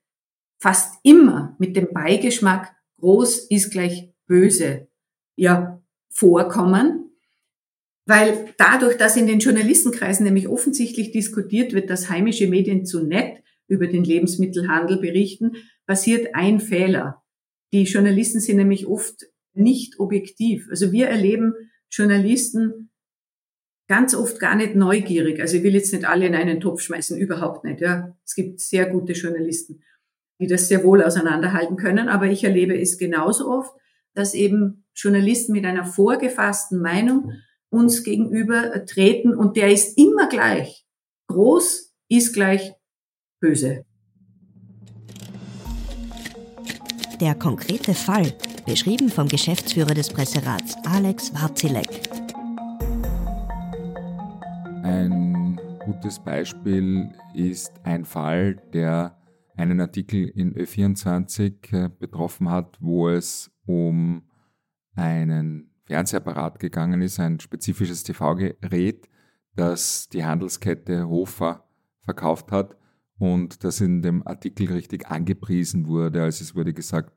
fast 0.64 0.98
immer 1.02 1.54
mit 1.58 1.76
dem 1.76 1.92
Beigeschmack 1.92 2.74
groß 2.98 3.50
ist 3.50 3.70
gleich 3.70 4.08
böse 4.26 4.88
ja 5.36 5.84
vorkommen, 6.08 7.10
weil 8.06 8.54
dadurch, 8.56 8.96
dass 8.96 9.18
in 9.18 9.26
den 9.26 9.40
Journalistenkreisen 9.40 10.24
nämlich 10.24 10.48
offensichtlich 10.48 11.12
diskutiert 11.12 11.74
wird, 11.74 11.90
dass 11.90 12.08
heimische 12.08 12.46
Medien 12.46 12.86
zu 12.86 13.04
nett 13.04 13.42
über 13.66 13.88
den 13.88 14.04
Lebensmittelhandel 14.04 15.02
berichten, 15.02 15.56
passiert 15.86 16.34
ein 16.34 16.60
Fehler. 16.60 17.22
Die 17.74 17.82
Journalisten 17.82 18.40
sind 18.40 18.56
nämlich 18.56 18.86
oft 18.86 19.26
nicht 19.52 20.00
objektiv. 20.00 20.68
Also 20.70 20.92
wir 20.92 21.08
erleben 21.08 21.52
Journalisten 21.90 22.88
ganz 23.86 24.14
oft 24.14 24.40
gar 24.40 24.56
nicht 24.56 24.76
neugierig. 24.76 25.42
Also 25.42 25.58
ich 25.58 25.62
will 25.62 25.74
jetzt 25.74 25.92
nicht 25.92 26.06
alle 26.06 26.26
in 26.26 26.34
einen 26.34 26.60
Topf 26.60 26.80
schmeißen, 26.80 27.18
überhaupt 27.18 27.64
nicht. 27.64 27.82
Ja, 27.82 28.16
es 28.24 28.34
gibt 28.34 28.60
sehr 28.60 28.88
gute 28.88 29.12
Journalisten, 29.12 29.82
die 30.38 30.46
das 30.46 30.68
sehr 30.68 30.84
wohl 30.84 31.02
auseinanderhalten 31.02 31.76
können. 31.76 32.08
Aber 32.08 32.26
ich 32.26 32.44
erlebe 32.44 32.78
es 32.78 32.98
genauso 32.98 33.48
oft, 33.50 33.72
dass 34.14 34.34
eben 34.34 34.84
Journalisten 34.94 35.52
mit 35.52 35.64
einer 35.64 35.84
vorgefassten 35.84 36.80
Meinung 36.80 37.32
uns 37.70 38.04
gegenüber 38.04 38.84
treten 38.86 39.34
und 39.34 39.56
der 39.56 39.72
ist 39.72 39.98
immer 39.98 40.28
gleich. 40.28 40.86
Groß 41.28 41.92
ist 42.08 42.32
gleich 42.32 42.72
böse. 43.40 43.84
Der 47.20 47.34
konkrete 47.34 47.94
Fall, 47.94 48.32
beschrieben 48.66 49.08
vom 49.08 49.28
Geschäftsführer 49.28 49.94
des 49.94 50.08
Presserats 50.08 50.76
Alex 50.84 51.32
Warzilek. 51.34 51.88
Ein 54.82 55.58
gutes 55.84 56.18
Beispiel 56.18 57.10
ist 57.34 57.72
ein 57.84 58.04
Fall, 58.04 58.56
der 58.72 59.16
einen 59.56 59.80
Artikel 59.80 60.28
in 60.28 60.54
Ö24 60.54 61.72
äh, 61.72 61.88
betroffen 61.88 62.50
hat, 62.50 62.76
wo 62.80 63.08
es 63.08 63.50
um 63.66 64.22
einen 64.94 65.70
Fernsehapparat 65.84 66.58
gegangen 66.58 67.02
ist, 67.02 67.20
ein 67.20 67.40
spezifisches 67.40 68.02
TV-Gerät, 68.02 69.08
das 69.54 70.08
die 70.08 70.24
Handelskette 70.24 71.08
Hofer 71.08 71.68
verkauft 72.02 72.50
hat 72.52 72.76
und 73.18 73.64
das 73.64 73.80
in 73.80 74.02
dem 74.02 74.26
Artikel 74.26 74.72
richtig 74.72 75.08
angepriesen 75.08 75.86
wurde. 75.86 76.22
Also 76.22 76.42
es 76.42 76.54
wurde 76.54 76.72
gesagt, 76.72 77.12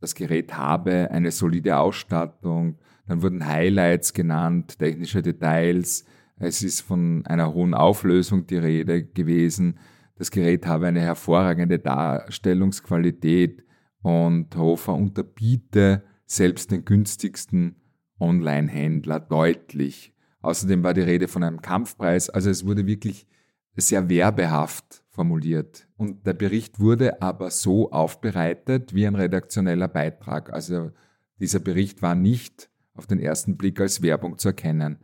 das 0.00 0.14
Gerät 0.14 0.56
habe 0.56 1.10
eine 1.10 1.30
solide 1.30 1.78
Ausstattung, 1.78 2.78
dann 3.06 3.22
wurden 3.22 3.46
Highlights 3.46 4.12
genannt, 4.12 4.78
technische 4.78 5.22
Details, 5.22 6.04
es 6.36 6.62
ist 6.62 6.80
von 6.80 7.24
einer 7.26 7.54
hohen 7.54 7.72
Auflösung 7.72 8.46
die 8.46 8.56
Rede 8.56 9.04
gewesen, 9.04 9.78
das 10.22 10.30
Gerät 10.30 10.66
habe 10.66 10.86
eine 10.86 11.00
hervorragende 11.00 11.80
Darstellungsqualität 11.80 13.64
und 14.02 14.54
Hofer 14.54 14.94
unterbiete 14.94 16.04
selbst 16.26 16.70
den 16.70 16.84
günstigsten 16.84 17.74
Online-Händler 18.20 19.18
deutlich. 19.18 20.14
Außerdem 20.40 20.84
war 20.84 20.94
die 20.94 21.00
Rede 21.00 21.26
von 21.26 21.42
einem 21.42 21.60
Kampfpreis, 21.60 22.30
also 22.30 22.50
es 22.50 22.64
wurde 22.64 22.86
wirklich 22.86 23.26
sehr 23.74 24.08
werbehaft 24.08 25.02
formuliert. 25.08 25.88
Und 25.96 26.24
der 26.24 26.34
Bericht 26.34 26.78
wurde 26.78 27.20
aber 27.20 27.50
so 27.50 27.90
aufbereitet 27.90 28.94
wie 28.94 29.08
ein 29.08 29.16
redaktioneller 29.16 29.88
Beitrag. 29.88 30.52
Also 30.52 30.92
dieser 31.40 31.58
Bericht 31.58 32.00
war 32.00 32.14
nicht 32.14 32.70
auf 32.94 33.08
den 33.08 33.18
ersten 33.18 33.56
Blick 33.56 33.80
als 33.80 34.02
Werbung 34.02 34.38
zu 34.38 34.50
erkennen. 34.50 34.98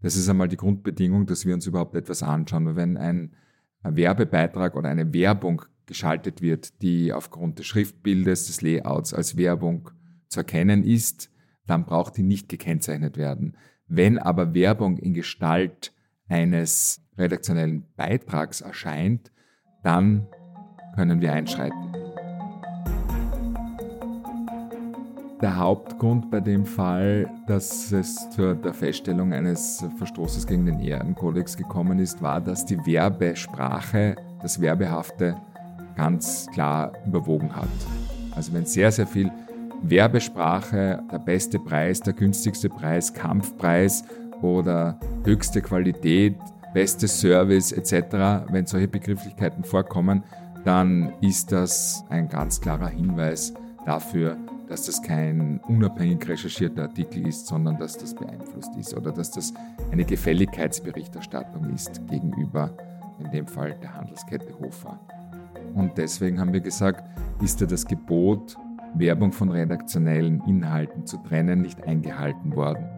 Das 0.00 0.16
ist 0.16 0.30
einmal 0.30 0.48
die 0.48 0.56
Grundbedingung, 0.56 1.26
dass 1.26 1.44
wir 1.44 1.52
uns 1.52 1.66
überhaupt 1.66 1.94
etwas 1.94 2.22
anschauen. 2.22 2.74
Wenn 2.74 2.96
ein, 2.96 3.34
Werbebeitrag 3.82 4.76
oder 4.76 4.88
eine 4.88 5.12
Werbung 5.12 5.62
geschaltet 5.86 6.40
wird, 6.40 6.82
die 6.82 7.12
aufgrund 7.12 7.58
des 7.58 7.66
Schriftbildes, 7.66 8.46
des 8.46 8.62
Layouts 8.62 9.12
als 9.12 9.36
Werbung 9.36 9.90
zu 10.28 10.40
erkennen 10.40 10.84
ist, 10.84 11.30
dann 11.66 11.84
braucht 11.84 12.16
die 12.16 12.22
nicht 12.22 12.48
gekennzeichnet 12.48 13.16
werden. 13.16 13.56
Wenn 13.88 14.18
aber 14.18 14.54
Werbung 14.54 14.96
in 14.98 15.14
Gestalt 15.14 15.92
eines 16.28 17.02
redaktionellen 17.18 17.84
Beitrags 17.96 18.60
erscheint, 18.60 19.32
dann 19.82 20.26
können 20.94 21.20
wir 21.20 21.32
einschreiten. 21.32 22.01
Der 25.42 25.56
Hauptgrund 25.56 26.30
bei 26.30 26.38
dem 26.38 26.64
Fall, 26.64 27.28
dass 27.48 27.90
es 27.90 28.30
zur 28.30 28.56
Feststellung 28.72 29.32
eines 29.32 29.84
Verstoßes 29.98 30.46
gegen 30.46 30.66
den 30.66 30.78
Ehrenkodex 30.78 31.56
gekommen 31.56 31.98
ist, 31.98 32.22
war, 32.22 32.40
dass 32.40 32.64
die 32.64 32.78
Werbesprache, 32.86 34.14
das 34.40 34.60
Werbehafte 34.60 35.36
ganz 35.96 36.46
klar 36.52 36.92
überwogen 37.04 37.56
hat. 37.56 37.68
Also 38.36 38.52
wenn 38.52 38.66
sehr, 38.66 38.92
sehr 38.92 39.08
viel 39.08 39.32
Werbesprache, 39.82 41.02
der 41.10 41.18
beste 41.18 41.58
Preis, 41.58 41.98
der 41.98 42.12
günstigste 42.12 42.68
Preis, 42.68 43.12
Kampfpreis 43.12 44.04
oder 44.42 44.96
höchste 45.24 45.60
Qualität, 45.60 46.36
beste 46.72 47.08
Service 47.08 47.72
etc., 47.72 48.46
wenn 48.52 48.66
solche 48.66 48.86
Begrifflichkeiten 48.86 49.64
vorkommen, 49.64 50.22
dann 50.64 51.12
ist 51.20 51.50
das 51.50 52.04
ein 52.10 52.28
ganz 52.28 52.60
klarer 52.60 52.88
Hinweis 52.88 53.52
dafür, 53.84 54.36
dass 54.72 54.86
das 54.86 55.02
kein 55.02 55.60
unabhängig 55.68 56.26
recherchierter 56.26 56.84
Artikel 56.84 57.26
ist, 57.26 57.46
sondern 57.46 57.76
dass 57.76 57.98
das 57.98 58.14
beeinflusst 58.14 58.74
ist 58.80 58.94
oder 58.94 59.12
dass 59.12 59.30
das 59.30 59.52
eine 59.90 60.02
Gefälligkeitsberichterstattung 60.02 61.74
ist 61.74 62.00
gegenüber, 62.08 62.74
in 63.18 63.30
dem 63.32 63.46
Fall 63.46 63.78
der 63.82 63.92
Handelskette 63.92 64.58
Hofer. 64.58 64.98
Und 65.74 65.98
deswegen 65.98 66.40
haben 66.40 66.54
wir 66.54 66.62
gesagt, 66.62 67.04
ist 67.42 67.60
ja 67.60 67.66
das 67.66 67.84
Gebot, 67.84 68.56
Werbung 68.94 69.32
von 69.32 69.50
redaktionellen 69.50 70.42
Inhalten 70.48 71.06
zu 71.06 71.18
trennen, 71.18 71.60
nicht 71.60 71.82
eingehalten 71.82 72.56
worden. 72.56 72.88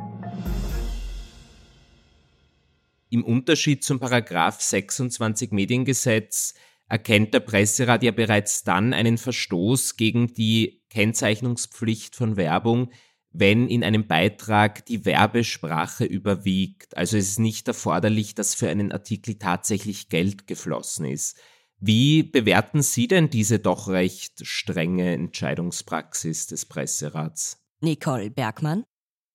Im 3.10 3.24
Unterschied 3.24 3.82
zum 3.82 3.98
Paragraph 3.98 4.60
26 4.60 5.50
Mediengesetz 5.50 6.54
erkennt 6.88 7.34
der 7.34 7.40
Presserat 7.40 8.02
ja 8.02 8.12
bereits 8.12 8.64
dann 8.64 8.92
einen 8.92 9.18
Verstoß 9.18 9.96
gegen 9.96 10.34
die 10.34 10.82
Kennzeichnungspflicht 10.90 12.14
von 12.14 12.36
Werbung, 12.36 12.90
wenn 13.30 13.68
in 13.68 13.82
einem 13.82 14.06
Beitrag 14.06 14.86
die 14.86 15.04
Werbesprache 15.04 16.04
überwiegt. 16.04 16.96
Also 16.96 17.16
es 17.16 17.30
ist 17.30 17.40
nicht 17.40 17.66
erforderlich, 17.66 18.34
dass 18.34 18.54
für 18.54 18.68
einen 18.68 18.92
Artikel 18.92 19.36
tatsächlich 19.38 20.08
Geld 20.08 20.46
geflossen 20.46 21.06
ist. 21.06 21.36
Wie 21.80 22.22
bewerten 22.22 22.80
Sie 22.80 23.08
denn 23.08 23.28
diese 23.28 23.58
doch 23.58 23.88
recht 23.88 24.46
strenge 24.46 25.12
Entscheidungspraxis 25.12 26.46
des 26.46 26.64
Presserats? 26.64 27.60
Nicole 27.80 28.30
Bergmann. 28.30 28.84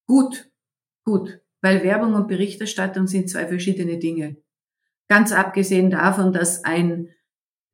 Gut, 0.08 0.50
gut, 1.04 1.42
weil 1.62 1.84
Werbung 1.84 2.14
und 2.16 2.28
Berichterstattung 2.28 3.06
sind 3.06 3.30
zwei 3.30 3.48
verschiedene 3.48 4.00
Dinge. 4.00 4.38
Ganz 5.10 5.32
abgesehen 5.32 5.92
davon, 5.92 6.34
dass 6.34 6.64
ein, 6.64 7.10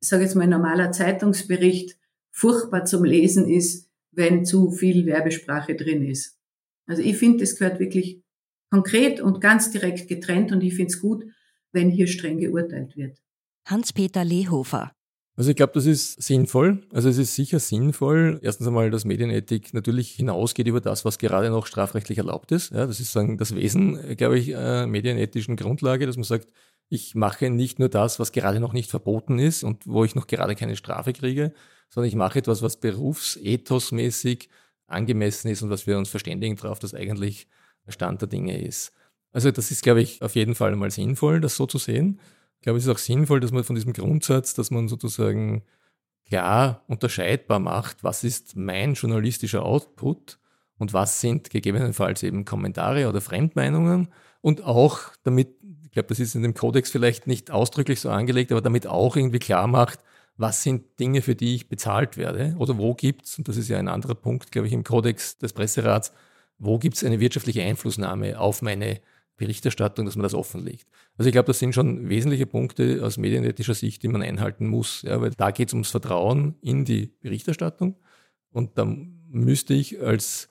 ich 0.06 0.10
sage 0.10 0.22
jetzt 0.22 0.36
mal, 0.36 0.46
normaler 0.46 0.92
Zeitungsbericht 0.92 1.98
furchtbar 2.30 2.84
zum 2.84 3.02
Lesen 3.02 3.48
ist, 3.48 3.90
wenn 4.12 4.44
zu 4.44 4.70
viel 4.70 5.04
Werbesprache 5.04 5.74
drin 5.74 6.06
ist. 6.06 6.38
Also 6.86 7.02
ich 7.02 7.16
finde, 7.16 7.38
das 7.38 7.56
gehört 7.56 7.80
wirklich 7.80 8.22
konkret 8.70 9.20
und 9.20 9.40
ganz 9.40 9.72
direkt 9.72 10.06
getrennt 10.06 10.52
und 10.52 10.62
ich 10.62 10.76
finde 10.76 10.92
es 10.92 11.00
gut, 11.00 11.24
wenn 11.72 11.90
hier 11.90 12.06
streng 12.06 12.38
geurteilt 12.38 12.96
wird. 12.96 13.18
Hans-Peter 13.66 14.24
Lehofer. 14.24 14.92
Also 15.34 15.50
ich 15.50 15.56
glaube, 15.56 15.72
das 15.74 15.86
ist 15.86 16.22
sinnvoll. 16.22 16.86
Also 16.92 17.08
es 17.08 17.18
ist 17.18 17.34
sicher 17.34 17.58
sinnvoll. 17.58 18.38
Erstens 18.42 18.68
einmal, 18.68 18.92
dass 18.92 19.04
Medienethik 19.04 19.74
natürlich 19.74 20.12
hinausgeht 20.12 20.68
über 20.68 20.80
das, 20.80 21.04
was 21.04 21.18
gerade 21.18 21.50
noch 21.50 21.66
strafrechtlich 21.66 22.18
erlaubt 22.18 22.52
ist. 22.52 22.70
Ja, 22.70 22.86
das 22.86 23.00
ist 23.00 23.10
sagen 23.10 23.38
das 23.38 23.56
Wesen, 23.56 24.16
glaube 24.16 24.38
ich, 24.38 24.54
äh, 24.54 24.86
medienethischen 24.86 25.56
Grundlage, 25.56 26.06
dass 26.06 26.16
man 26.16 26.22
sagt, 26.22 26.46
ich 26.88 27.14
mache 27.14 27.50
nicht 27.50 27.78
nur 27.78 27.88
das, 27.88 28.18
was 28.18 28.32
gerade 28.32 28.60
noch 28.60 28.72
nicht 28.72 28.90
verboten 28.90 29.38
ist 29.38 29.64
und 29.64 29.86
wo 29.86 30.04
ich 30.04 30.14
noch 30.14 30.26
gerade 30.26 30.54
keine 30.54 30.76
Strafe 30.76 31.12
kriege, 31.12 31.52
sondern 31.88 32.08
ich 32.08 32.14
mache 32.14 32.38
etwas, 32.38 32.62
was 32.62 32.78
berufsethosmäßig 32.78 34.48
angemessen 34.86 35.48
ist 35.48 35.62
und 35.62 35.70
was 35.70 35.86
wir 35.86 35.98
uns 35.98 36.08
verständigen 36.08 36.56
darauf, 36.56 36.78
dass 36.78 36.94
eigentlich 36.94 37.48
Stand 37.88 38.20
der 38.20 38.28
Dinge 38.28 38.60
ist. 38.60 38.92
Also 39.32 39.50
das 39.50 39.70
ist, 39.70 39.82
glaube 39.82 40.00
ich, 40.00 40.22
auf 40.22 40.34
jeden 40.34 40.54
Fall 40.54 40.74
mal 40.76 40.90
sinnvoll, 40.90 41.40
das 41.40 41.56
so 41.56 41.66
zu 41.66 41.78
sehen. 41.78 42.20
Ich 42.56 42.62
glaube, 42.62 42.78
es 42.78 42.84
ist 42.84 42.90
auch 42.90 42.98
sinnvoll, 42.98 43.40
dass 43.40 43.52
man 43.52 43.64
von 43.64 43.76
diesem 43.76 43.92
Grundsatz, 43.92 44.54
dass 44.54 44.70
man 44.70 44.88
sozusagen 44.88 45.62
klar 46.26 46.84
unterscheidbar 46.88 47.58
macht, 47.58 48.02
was 48.02 48.24
ist 48.24 48.56
mein 48.56 48.94
journalistischer 48.94 49.64
Output 49.64 50.38
und 50.78 50.92
was 50.92 51.20
sind 51.20 51.50
gegebenenfalls 51.50 52.22
eben 52.22 52.44
Kommentare 52.44 53.08
oder 53.08 53.20
Fremdmeinungen 53.20 54.08
und 54.40 54.62
auch 54.64 55.00
damit, 55.22 55.54
glaube, 55.96 56.08
das 56.08 56.20
ist 56.20 56.34
in 56.34 56.42
dem 56.42 56.54
Kodex 56.54 56.90
vielleicht 56.90 57.26
nicht 57.26 57.50
ausdrücklich 57.50 58.00
so 58.00 58.10
angelegt, 58.10 58.52
aber 58.52 58.60
damit 58.60 58.86
auch 58.86 59.16
irgendwie 59.16 59.38
klar 59.38 59.66
macht, 59.66 60.00
was 60.36 60.62
sind 60.62 61.00
Dinge, 61.00 61.22
für 61.22 61.34
die 61.34 61.54
ich 61.54 61.68
bezahlt 61.68 62.18
werde 62.18 62.54
oder 62.58 62.76
wo 62.76 62.94
gibt's, 62.94 63.38
und 63.38 63.48
das 63.48 63.56
ist 63.56 63.68
ja 63.68 63.78
ein 63.78 63.88
anderer 63.88 64.14
Punkt, 64.14 64.52
glaube 64.52 64.68
ich, 64.68 64.74
im 64.74 64.84
Kodex 64.84 65.38
des 65.38 65.54
Presserats, 65.54 66.12
wo 66.58 66.78
gibt's 66.78 67.02
eine 67.02 67.18
wirtschaftliche 67.18 67.62
Einflussnahme 67.62 68.38
auf 68.38 68.60
meine 68.60 69.00
Berichterstattung, 69.38 70.04
dass 70.04 70.16
man 70.16 70.22
das 70.22 70.34
offenlegt. 70.34 70.86
Also 71.16 71.28
ich 71.28 71.32
glaube, 71.32 71.46
das 71.46 71.58
sind 71.58 71.74
schon 71.74 72.10
wesentliche 72.10 72.46
Punkte 72.46 73.00
aus 73.02 73.16
medienethischer 73.16 73.74
Sicht, 73.74 74.02
die 74.02 74.08
man 74.08 74.22
einhalten 74.22 74.66
muss, 74.66 75.00
ja, 75.02 75.20
weil 75.22 75.30
da 75.30 75.50
geht 75.50 75.68
es 75.68 75.74
ums 75.74 75.90
Vertrauen 75.90 76.56
in 76.60 76.84
die 76.84 77.14
Berichterstattung 77.20 77.96
und 78.50 78.76
da 78.76 78.84
müsste 78.84 79.72
ich 79.72 80.00
als 80.00 80.50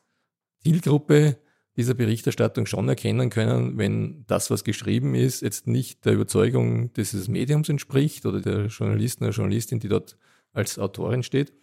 Zielgruppe 0.63 1.37
dieser 1.77 1.93
Berichterstattung 1.93 2.65
schon 2.65 2.87
erkennen 2.87 3.29
können, 3.29 3.77
wenn 3.77 4.25
das, 4.27 4.49
was 4.49 4.63
geschrieben 4.63 5.13
ist, 5.13 5.41
jetzt 5.41 5.67
nicht 5.67 6.05
der 6.05 6.13
Überzeugung 6.13 6.93
dieses 6.93 7.27
Mediums 7.27 7.69
entspricht 7.69 8.25
oder 8.25 8.39
der 8.39 8.67
Journalisten 8.67 9.25
oder 9.25 9.33
Journalistin, 9.33 9.79
die 9.79 9.89
dort 9.89 10.17
als 10.53 10.79
Autorin 10.79 11.23
steht, 11.23 11.53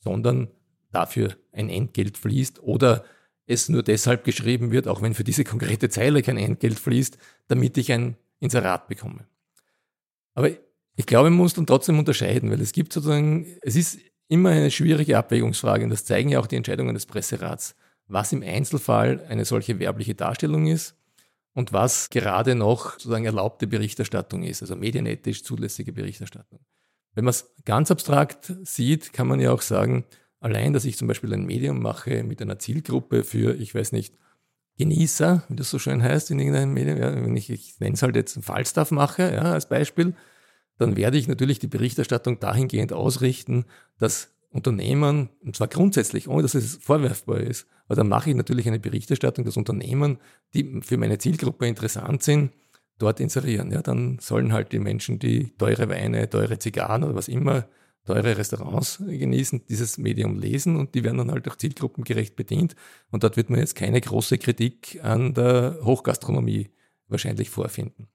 sondern 0.00 0.48
dafür 0.92 1.36
ein 1.52 1.70
Entgelt 1.70 2.18
fließt 2.18 2.62
oder 2.62 3.04
es 3.46 3.68
nur 3.68 3.82
deshalb 3.82 4.24
geschrieben 4.24 4.70
wird, 4.70 4.86
auch 4.86 5.02
wenn 5.02 5.14
für 5.14 5.24
diese 5.24 5.44
konkrete 5.44 5.88
Zeile 5.88 6.22
kein 6.22 6.38
Entgelt 6.38 6.78
fließt, 6.78 7.18
damit 7.48 7.76
ich 7.78 7.92
ein 7.92 8.16
Inserat 8.40 8.88
bekomme. 8.88 9.26
Aber 10.34 10.50
ich 10.96 11.06
glaube, 11.06 11.30
man 11.30 11.38
muss 11.38 11.54
dann 11.54 11.66
trotzdem 11.66 11.98
unterscheiden, 11.98 12.50
weil 12.50 12.60
es 12.60 12.72
gibt 12.72 12.92
sozusagen, 12.92 13.46
es 13.62 13.76
ist 13.76 13.98
immer 14.28 14.50
eine 14.50 14.70
schwierige 14.70 15.18
Abwägungsfrage 15.18 15.84
und 15.84 15.90
das 15.90 16.04
zeigen 16.04 16.30
ja 16.30 16.40
auch 16.40 16.46
die 16.46 16.56
Entscheidungen 16.56 16.94
des 16.94 17.06
Presserats, 17.06 17.74
was 18.06 18.32
im 18.32 18.42
Einzelfall 18.42 19.24
eine 19.28 19.44
solche 19.44 19.78
werbliche 19.78 20.14
Darstellung 20.14 20.66
ist 20.66 20.96
und 21.52 21.72
was 21.72 22.10
gerade 22.10 22.54
noch 22.54 22.92
sozusagen 22.92 23.24
erlaubte 23.24 23.66
Berichterstattung 23.66 24.42
ist, 24.42 24.62
also 24.62 24.76
medienethisch 24.76 25.42
zulässige 25.44 25.92
Berichterstattung. 25.92 26.60
Wenn 27.14 27.24
man 27.24 27.30
es 27.30 27.54
ganz 27.64 27.90
abstrakt 27.90 28.52
sieht, 28.64 29.12
kann 29.12 29.28
man 29.28 29.40
ja 29.40 29.52
auch 29.52 29.62
sagen, 29.62 30.04
Allein, 30.44 30.74
dass 30.74 30.84
ich 30.84 30.98
zum 30.98 31.08
Beispiel 31.08 31.32
ein 31.32 31.46
Medium 31.46 31.80
mache 31.80 32.22
mit 32.22 32.42
einer 32.42 32.58
Zielgruppe 32.58 33.24
für, 33.24 33.54
ich 33.54 33.74
weiß 33.74 33.92
nicht, 33.92 34.14
Genießer, 34.76 35.42
wie 35.48 35.56
das 35.56 35.70
so 35.70 35.78
schön 35.78 36.02
heißt 36.02 36.30
in 36.30 36.38
irgendeinem 36.38 36.74
Medium, 36.74 36.98
ja, 36.98 37.14
wenn 37.14 37.34
ich, 37.34 37.48
ich 37.48 37.80
nenne 37.80 37.94
es 37.94 38.02
halt 38.02 38.14
jetzt 38.14 38.38
Fallstaff 38.44 38.90
mache, 38.90 39.32
ja, 39.32 39.54
als 39.54 39.70
Beispiel, 39.70 40.14
dann 40.76 40.98
werde 40.98 41.16
ich 41.16 41.28
natürlich 41.28 41.60
die 41.60 41.66
Berichterstattung 41.66 42.40
dahingehend 42.40 42.92
ausrichten, 42.92 43.64
dass 43.98 44.33
Unternehmen, 44.54 45.30
und 45.44 45.56
zwar 45.56 45.66
grundsätzlich, 45.66 46.28
ohne 46.28 46.42
dass 46.42 46.54
es 46.54 46.76
vorwerfbar 46.76 47.40
ist, 47.40 47.66
aber 47.86 47.96
dann 47.96 48.08
mache 48.08 48.30
ich 48.30 48.36
natürlich 48.36 48.68
eine 48.68 48.78
Berichterstattung, 48.78 49.44
dass 49.44 49.56
Unternehmen, 49.56 50.18
die 50.54 50.80
für 50.82 50.96
meine 50.96 51.18
Zielgruppe 51.18 51.66
interessant 51.66 52.22
sind, 52.22 52.52
dort 52.98 53.18
inserieren. 53.18 53.72
Ja, 53.72 53.82
dann 53.82 54.18
sollen 54.20 54.52
halt 54.52 54.70
die 54.70 54.78
Menschen, 54.78 55.18
die 55.18 55.50
teure 55.58 55.88
Weine, 55.88 56.30
teure 56.30 56.58
Zigarren 56.58 57.02
oder 57.02 57.16
was 57.16 57.26
immer, 57.26 57.66
teure 58.04 58.38
Restaurants 58.38 59.02
genießen, 59.04 59.62
dieses 59.68 59.98
Medium 59.98 60.38
lesen 60.38 60.76
und 60.76 60.94
die 60.94 61.02
werden 61.02 61.18
dann 61.18 61.32
halt 61.32 61.48
auch 61.48 61.56
zielgruppengerecht 61.56 62.36
bedient. 62.36 62.76
Und 63.10 63.24
dort 63.24 63.36
wird 63.36 63.50
man 63.50 63.58
jetzt 63.58 63.74
keine 63.74 64.00
große 64.00 64.38
Kritik 64.38 65.00
an 65.02 65.34
der 65.34 65.78
Hochgastronomie 65.82 66.70
wahrscheinlich 67.08 67.50
vorfinden. 67.50 68.08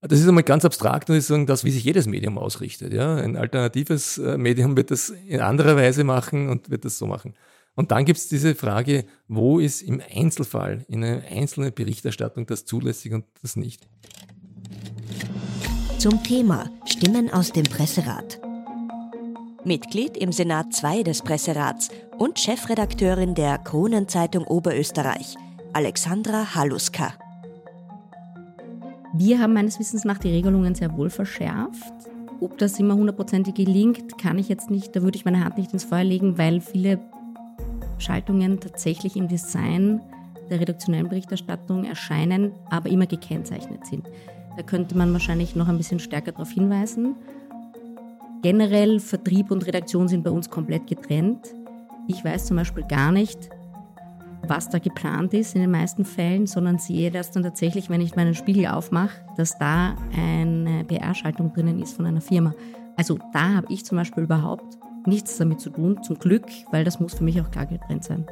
Das 0.00 0.20
ist 0.20 0.28
einmal 0.28 0.44
ganz 0.44 0.64
abstrakt 0.64 1.10
und 1.10 1.16
ist 1.16 1.26
sagen, 1.26 1.46
das, 1.46 1.64
wie 1.64 1.72
sich 1.72 1.82
jedes 1.82 2.06
Medium 2.06 2.38
ausrichtet. 2.38 2.92
Ja? 2.92 3.16
Ein 3.16 3.36
alternatives 3.36 4.18
äh, 4.18 4.38
Medium 4.38 4.76
wird 4.76 4.92
das 4.92 5.10
in 5.10 5.40
anderer 5.40 5.76
Weise 5.76 6.04
machen 6.04 6.48
und 6.48 6.70
wird 6.70 6.84
das 6.84 6.98
so 6.98 7.06
machen. 7.06 7.34
Und 7.74 7.90
dann 7.90 8.04
gibt 8.04 8.18
es 8.18 8.28
diese 8.28 8.54
Frage, 8.54 9.04
wo 9.26 9.58
ist 9.58 9.82
im 9.82 10.00
Einzelfall, 10.14 10.84
in 10.88 11.04
einer 11.04 11.22
einzelnen 11.28 11.72
Berichterstattung 11.72 12.46
das 12.46 12.64
zulässig 12.64 13.12
und 13.12 13.24
das 13.42 13.56
nicht. 13.56 13.88
Zum 15.98 16.22
Thema 16.22 16.70
Stimmen 16.86 17.32
aus 17.32 17.52
dem 17.52 17.64
Presserat. 17.64 18.40
Mitglied 19.64 20.16
im 20.16 20.32
Senat 20.32 20.66
II 20.82 21.02
des 21.02 21.22
Presserats 21.22 21.90
und 22.18 22.38
Chefredakteurin 22.38 23.34
der 23.34 23.58
Kronenzeitung 23.58 24.44
Oberösterreich, 24.44 25.34
Alexandra 25.72 26.54
Haluska. 26.54 27.14
Wir 29.14 29.40
haben 29.40 29.54
meines 29.54 29.78
Wissens 29.78 30.04
nach 30.04 30.18
die 30.18 30.28
Regelungen 30.28 30.74
sehr 30.74 30.96
wohl 30.96 31.08
verschärft. 31.08 31.92
Ob 32.40 32.58
das 32.58 32.78
immer 32.78 32.94
hundertprozentig 32.94 33.54
gelingt, 33.54 34.18
kann 34.18 34.38
ich 34.38 34.48
jetzt 34.48 34.70
nicht, 34.70 34.94
da 34.94 35.02
würde 35.02 35.16
ich 35.16 35.24
meine 35.24 35.44
Hand 35.44 35.58
nicht 35.58 35.72
ins 35.72 35.84
Feuer 35.84 36.04
legen, 36.04 36.38
weil 36.38 36.60
viele 36.60 37.00
Schaltungen 37.98 38.60
tatsächlich 38.60 39.16
im 39.16 39.26
Design 39.26 40.00
der 40.50 40.60
redaktionellen 40.60 41.08
Berichterstattung 41.08 41.84
erscheinen, 41.84 42.52
aber 42.70 42.90
immer 42.90 43.06
gekennzeichnet 43.06 43.86
sind. 43.86 44.06
Da 44.56 44.62
könnte 44.62 44.96
man 44.96 45.12
wahrscheinlich 45.12 45.56
noch 45.56 45.68
ein 45.68 45.78
bisschen 45.78 46.00
stärker 46.00 46.32
darauf 46.32 46.50
hinweisen. 46.50 47.16
Generell 48.42 49.00
Vertrieb 49.00 49.50
und 49.50 49.66
Redaktion 49.66 50.06
sind 50.08 50.22
bei 50.22 50.30
uns 50.30 50.48
komplett 50.48 50.86
getrennt. 50.86 51.54
Ich 52.06 52.24
weiß 52.24 52.46
zum 52.46 52.56
Beispiel 52.56 52.84
gar 52.84 53.10
nicht, 53.10 53.50
was 54.46 54.68
da 54.68 54.78
geplant 54.78 55.34
ist 55.34 55.54
in 55.54 55.60
den 55.60 55.70
meisten 55.70 56.04
Fällen, 56.04 56.46
sondern 56.46 56.78
sehe 56.78 57.10
das 57.10 57.30
dann 57.30 57.42
tatsächlich, 57.42 57.90
wenn 57.90 58.00
ich 58.00 58.16
meinen 58.16 58.34
Spiegel 58.34 58.66
aufmache, 58.66 59.20
dass 59.36 59.58
da 59.58 59.94
eine 60.16 60.84
PR-Schaltung 60.84 61.52
drinnen 61.52 61.82
ist 61.82 61.96
von 61.96 62.06
einer 62.06 62.20
Firma. 62.20 62.54
Also 62.96 63.18
da 63.32 63.54
habe 63.54 63.72
ich 63.72 63.84
zum 63.84 63.98
Beispiel 63.98 64.24
überhaupt 64.24 64.78
nichts 65.06 65.36
damit 65.36 65.60
zu 65.60 65.70
tun, 65.70 66.02
zum 66.02 66.18
Glück, 66.18 66.46
weil 66.70 66.84
das 66.84 67.00
muss 67.00 67.14
für 67.14 67.24
mich 67.24 67.40
auch 67.40 67.50
klar 67.50 67.66
getrennt 67.66 68.04
sein. 68.04 68.26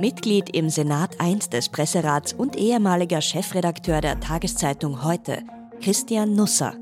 Mitglied 0.00 0.50
im 0.50 0.70
Senat 0.70 1.16
I 1.22 1.38
des 1.52 1.68
Presserats 1.68 2.32
und 2.32 2.56
ehemaliger 2.56 3.20
Chefredakteur 3.20 4.00
der 4.00 4.18
Tageszeitung 4.18 5.04
Heute, 5.04 5.38
Christian 5.80 6.34
Nusser. 6.34 6.74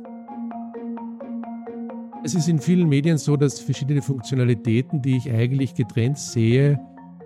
Es 2.24 2.36
ist 2.36 2.48
in 2.48 2.60
vielen 2.60 2.88
Medien 2.88 3.18
so, 3.18 3.36
dass 3.36 3.58
verschiedene 3.58 4.00
Funktionalitäten, 4.00 5.02
die 5.02 5.16
ich 5.16 5.28
eigentlich 5.32 5.74
getrennt 5.74 6.18
sehe, 6.18 6.78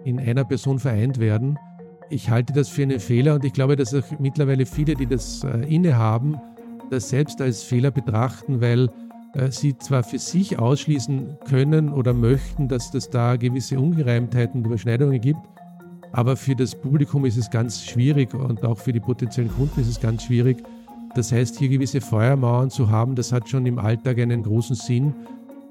in 0.04 0.18
einer 0.18 0.44
Person 0.44 0.78
vereint 0.78 1.18
werden. 1.18 1.58
Ich 2.08 2.30
halte 2.30 2.54
das 2.54 2.70
für 2.70 2.82
einen 2.82 2.98
Fehler 2.98 3.34
und 3.34 3.44
ich 3.44 3.52
glaube, 3.52 3.76
dass 3.76 3.92
auch 3.92 4.18
mittlerweile 4.18 4.64
viele, 4.64 4.94
die 4.94 5.06
das 5.06 5.44
äh, 5.44 5.74
innehaben, 5.74 6.40
das 6.90 7.10
selbst 7.10 7.42
als 7.42 7.62
Fehler 7.62 7.90
betrachten, 7.90 8.62
weil 8.62 8.88
äh, 9.34 9.50
sie 9.50 9.76
zwar 9.76 10.02
für 10.02 10.18
sich 10.18 10.58
ausschließen 10.58 11.40
können 11.44 11.92
oder 11.92 12.14
möchten, 12.14 12.66
dass 12.66 12.94
es 12.94 13.10
da 13.10 13.36
gewisse 13.36 13.78
Ungereimtheiten 13.78 14.60
und 14.60 14.66
Überschneidungen 14.66 15.20
gibt, 15.20 15.40
aber 16.12 16.36
für 16.36 16.56
das 16.56 16.74
Publikum 16.74 17.26
ist 17.26 17.36
es 17.36 17.50
ganz 17.50 17.84
schwierig 17.84 18.32
und 18.32 18.64
auch 18.64 18.78
für 18.78 18.94
die 18.94 19.00
potenziellen 19.00 19.50
Kunden 19.50 19.78
ist 19.78 19.88
es 19.88 20.00
ganz 20.00 20.22
schwierig, 20.22 20.62
das 21.16 21.32
heißt, 21.32 21.58
hier 21.58 21.68
gewisse 21.68 22.00
Feuermauern 22.00 22.70
zu 22.70 22.90
haben, 22.90 23.14
das 23.14 23.32
hat 23.32 23.48
schon 23.48 23.64
im 23.66 23.78
Alltag 23.78 24.18
einen 24.18 24.42
großen 24.42 24.76
Sinn 24.76 25.14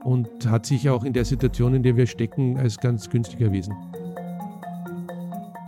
und 0.04 0.28
hat 0.48 0.66
sich 0.66 0.90
auch 0.90 1.04
in 1.04 1.14
der 1.14 1.26
Situation, 1.26 1.74
in 1.74 1.84
der 1.84 1.96
wir 1.96 2.08
stecken, 2.08 2.58
als 2.58 2.78
ganz 2.78 3.10
günstig 3.10 3.42
erwiesen. 3.42 3.76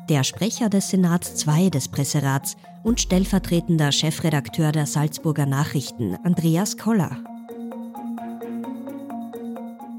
Der 0.10 0.24
Sprecher 0.24 0.70
des 0.70 0.90
Senats 0.90 1.46
II 1.46 1.70
des 1.70 1.90
Presserats 1.90 2.56
und 2.84 3.02
stellvertretender 3.02 3.92
Chefredakteur 3.92 4.72
der 4.72 4.86
Salzburger 4.86 5.46
Nachrichten, 5.46 6.16
Andreas 6.24 6.78
Koller. 6.78 7.18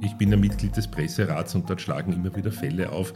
Ich 0.01 0.15
bin 0.15 0.33
ein 0.33 0.41
Mitglied 0.41 0.77
des 0.77 0.89
Presserats 0.89 1.55
und 1.55 1.69
dort 1.69 1.83
schlagen 1.83 2.13
immer 2.13 2.35
wieder 2.35 2.51
Fälle 2.51 2.91
auf, 2.91 3.13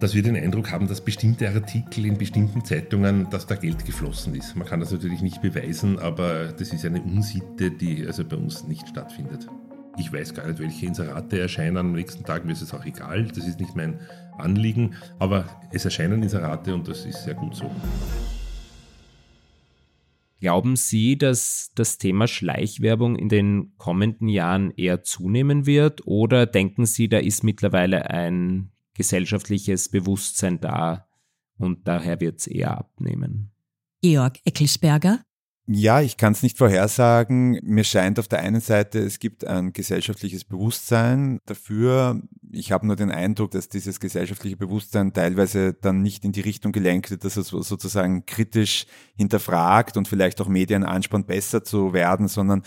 dass 0.00 0.14
wir 0.14 0.22
den 0.22 0.36
Eindruck 0.36 0.70
haben, 0.70 0.88
dass 0.88 1.00
bestimmte 1.00 1.48
Artikel 1.48 2.06
in 2.06 2.18
bestimmten 2.18 2.64
Zeitungen, 2.64 3.28
dass 3.30 3.46
da 3.46 3.54
Geld 3.54 3.84
geflossen 3.84 4.34
ist. 4.34 4.56
Man 4.56 4.66
kann 4.66 4.80
das 4.80 4.92
natürlich 4.92 5.22
nicht 5.22 5.40
beweisen, 5.40 5.98
aber 5.98 6.52
das 6.52 6.72
ist 6.72 6.84
eine 6.84 7.00
Unsitte, 7.00 7.70
die 7.70 8.06
also 8.06 8.24
bei 8.24 8.36
uns 8.36 8.64
nicht 8.64 8.88
stattfindet. 8.88 9.46
Ich 9.96 10.12
weiß 10.12 10.34
gar 10.34 10.48
nicht, 10.48 10.58
welche 10.58 10.86
Inserate 10.86 11.38
erscheinen 11.38 11.76
am 11.76 11.92
nächsten 11.92 12.24
Tag, 12.24 12.44
mir 12.44 12.52
ist 12.52 12.62
es 12.62 12.74
auch 12.74 12.84
egal, 12.84 13.28
das 13.28 13.46
ist 13.46 13.60
nicht 13.60 13.76
mein 13.76 14.00
Anliegen, 14.38 14.94
aber 15.20 15.44
es 15.72 15.84
erscheinen 15.84 16.22
Inserate 16.22 16.74
und 16.74 16.88
das 16.88 17.06
ist 17.06 17.22
sehr 17.22 17.34
gut 17.34 17.54
so. 17.54 17.70
Glauben 20.40 20.76
Sie, 20.76 21.16
dass 21.16 21.70
das 21.74 21.96
Thema 21.96 22.26
Schleichwerbung 22.26 23.16
in 23.16 23.28
den 23.30 23.72
kommenden 23.78 24.28
Jahren 24.28 24.72
eher 24.72 25.02
zunehmen 25.02 25.64
wird 25.64 26.06
oder 26.06 26.44
denken 26.44 26.84
Sie, 26.84 27.08
da 27.08 27.18
ist 27.18 27.44
mittlerweile 27.44 28.10
ein 28.10 28.73
gesellschaftliches 28.94 29.88
Bewusstsein 29.88 30.60
da 30.60 31.08
und 31.58 31.86
daher 31.86 32.20
wird 32.20 32.40
es 32.40 32.46
eher 32.46 32.78
abnehmen. 32.78 33.52
Georg 34.02 34.38
Eckelsberger. 34.44 35.20
Ja, 35.66 36.02
ich 36.02 36.18
kann 36.18 36.34
es 36.34 36.42
nicht 36.42 36.58
vorhersagen. 36.58 37.58
Mir 37.62 37.84
scheint 37.84 38.18
auf 38.18 38.28
der 38.28 38.40
einen 38.40 38.60
Seite, 38.60 38.98
es 38.98 39.18
gibt 39.18 39.46
ein 39.46 39.72
gesellschaftliches 39.72 40.44
Bewusstsein 40.44 41.38
dafür. 41.46 42.20
Ich 42.52 42.70
habe 42.70 42.86
nur 42.86 42.96
den 42.96 43.10
Eindruck, 43.10 43.52
dass 43.52 43.70
dieses 43.70 43.98
gesellschaftliche 43.98 44.58
Bewusstsein 44.58 45.14
teilweise 45.14 45.72
dann 45.72 46.02
nicht 46.02 46.22
in 46.26 46.32
die 46.32 46.42
Richtung 46.42 46.72
gelenkt 46.72 47.10
wird, 47.10 47.24
dass 47.24 47.38
es 47.38 47.48
sozusagen 47.48 48.26
kritisch 48.26 48.84
hinterfragt 49.16 49.96
und 49.96 50.06
vielleicht 50.06 50.38
auch 50.42 50.48
Medien 50.48 50.84
anspannt, 50.84 51.26
besser 51.26 51.64
zu 51.64 51.94
werden, 51.94 52.28
sondern 52.28 52.62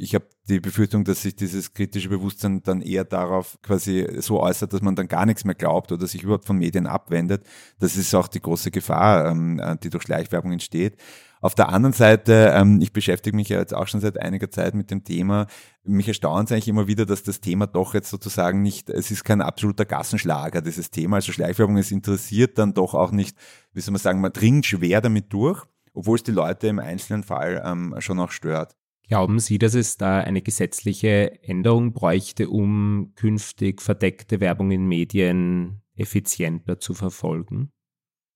ich 0.00 0.14
habe 0.14 0.26
die 0.48 0.60
Befürchtung, 0.60 1.04
dass 1.04 1.22
sich 1.22 1.36
dieses 1.36 1.74
kritische 1.74 2.08
Bewusstsein 2.08 2.62
dann 2.62 2.80
eher 2.80 3.04
darauf 3.04 3.58
quasi 3.62 4.06
so 4.20 4.40
äußert, 4.40 4.72
dass 4.72 4.80
man 4.80 4.96
dann 4.96 5.08
gar 5.08 5.26
nichts 5.26 5.44
mehr 5.44 5.54
glaubt 5.54 5.92
oder 5.92 6.06
sich 6.06 6.22
überhaupt 6.22 6.46
von 6.46 6.56
Medien 6.56 6.86
abwendet. 6.86 7.46
Das 7.78 7.96
ist 7.96 8.14
auch 8.14 8.26
die 8.26 8.40
große 8.40 8.70
Gefahr, 8.70 9.30
ähm, 9.30 9.60
die 9.82 9.90
durch 9.90 10.04
Schleichwerbung 10.04 10.52
entsteht. 10.52 10.96
Auf 11.42 11.54
der 11.54 11.68
anderen 11.68 11.92
Seite, 11.92 12.52
ähm, 12.54 12.80
ich 12.80 12.92
beschäftige 12.92 13.36
mich 13.36 13.48
ja 13.48 13.58
jetzt 13.58 13.74
auch 13.74 13.88
schon 13.88 14.00
seit 14.00 14.18
einiger 14.20 14.50
Zeit 14.50 14.74
mit 14.74 14.90
dem 14.90 15.04
Thema. 15.04 15.46
Mich 15.84 16.08
erstaunt 16.08 16.48
es 16.48 16.52
eigentlich 16.52 16.68
immer 16.68 16.86
wieder, 16.86 17.06
dass 17.06 17.22
das 17.22 17.40
Thema 17.40 17.66
doch 17.66 17.94
jetzt 17.94 18.10
sozusagen 18.10 18.62
nicht, 18.62 18.90
es 18.90 19.10
ist 19.10 19.24
kein 19.24 19.40
absoluter 19.40 19.84
Gassenschlager, 19.84 20.60
dieses 20.62 20.90
Thema. 20.90 21.16
Also 21.16 21.32
Schleichwerbung 21.32 21.76
ist 21.76 21.92
interessiert 21.92 22.58
dann 22.58 22.74
doch 22.74 22.94
auch 22.94 23.12
nicht, 23.12 23.36
wie 23.72 23.80
soll 23.80 23.92
man 23.92 24.00
sagen, 24.00 24.20
man 24.20 24.32
dringt 24.32 24.66
schwer 24.66 25.00
damit 25.00 25.32
durch, 25.32 25.62
obwohl 25.94 26.16
es 26.16 26.22
die 26.22 26.32
Leute 26.32 26.68
im 26.68 26.78
einzelnen 26.78 27.22
Fall 27.22 27.62
ähm, 27.64 27.94
schon 28.00 28.18
auch 28.20 28.32
stört. 28.32 28.76
Glauben 29.10 29.40
Sie, 29.40 29.58
dass 29.58 29.74
es 29.74 29.96
da 29.96 30.20
eine 30.20 30.40
gesetzliche 30.40 31.42
Änderung 31.42 31.92
bräuchte, 31.92 32.48
um 32.48 33.12
künftig 33.16 33.82
verdeckte 33.82 34.38
Werbung 34.38 34.70
in 34.70 34.86
Medien 34.86 35.82
effizienter 35.96 36.78
zu 36.78 36.94
verfolgen? 36.94 37.72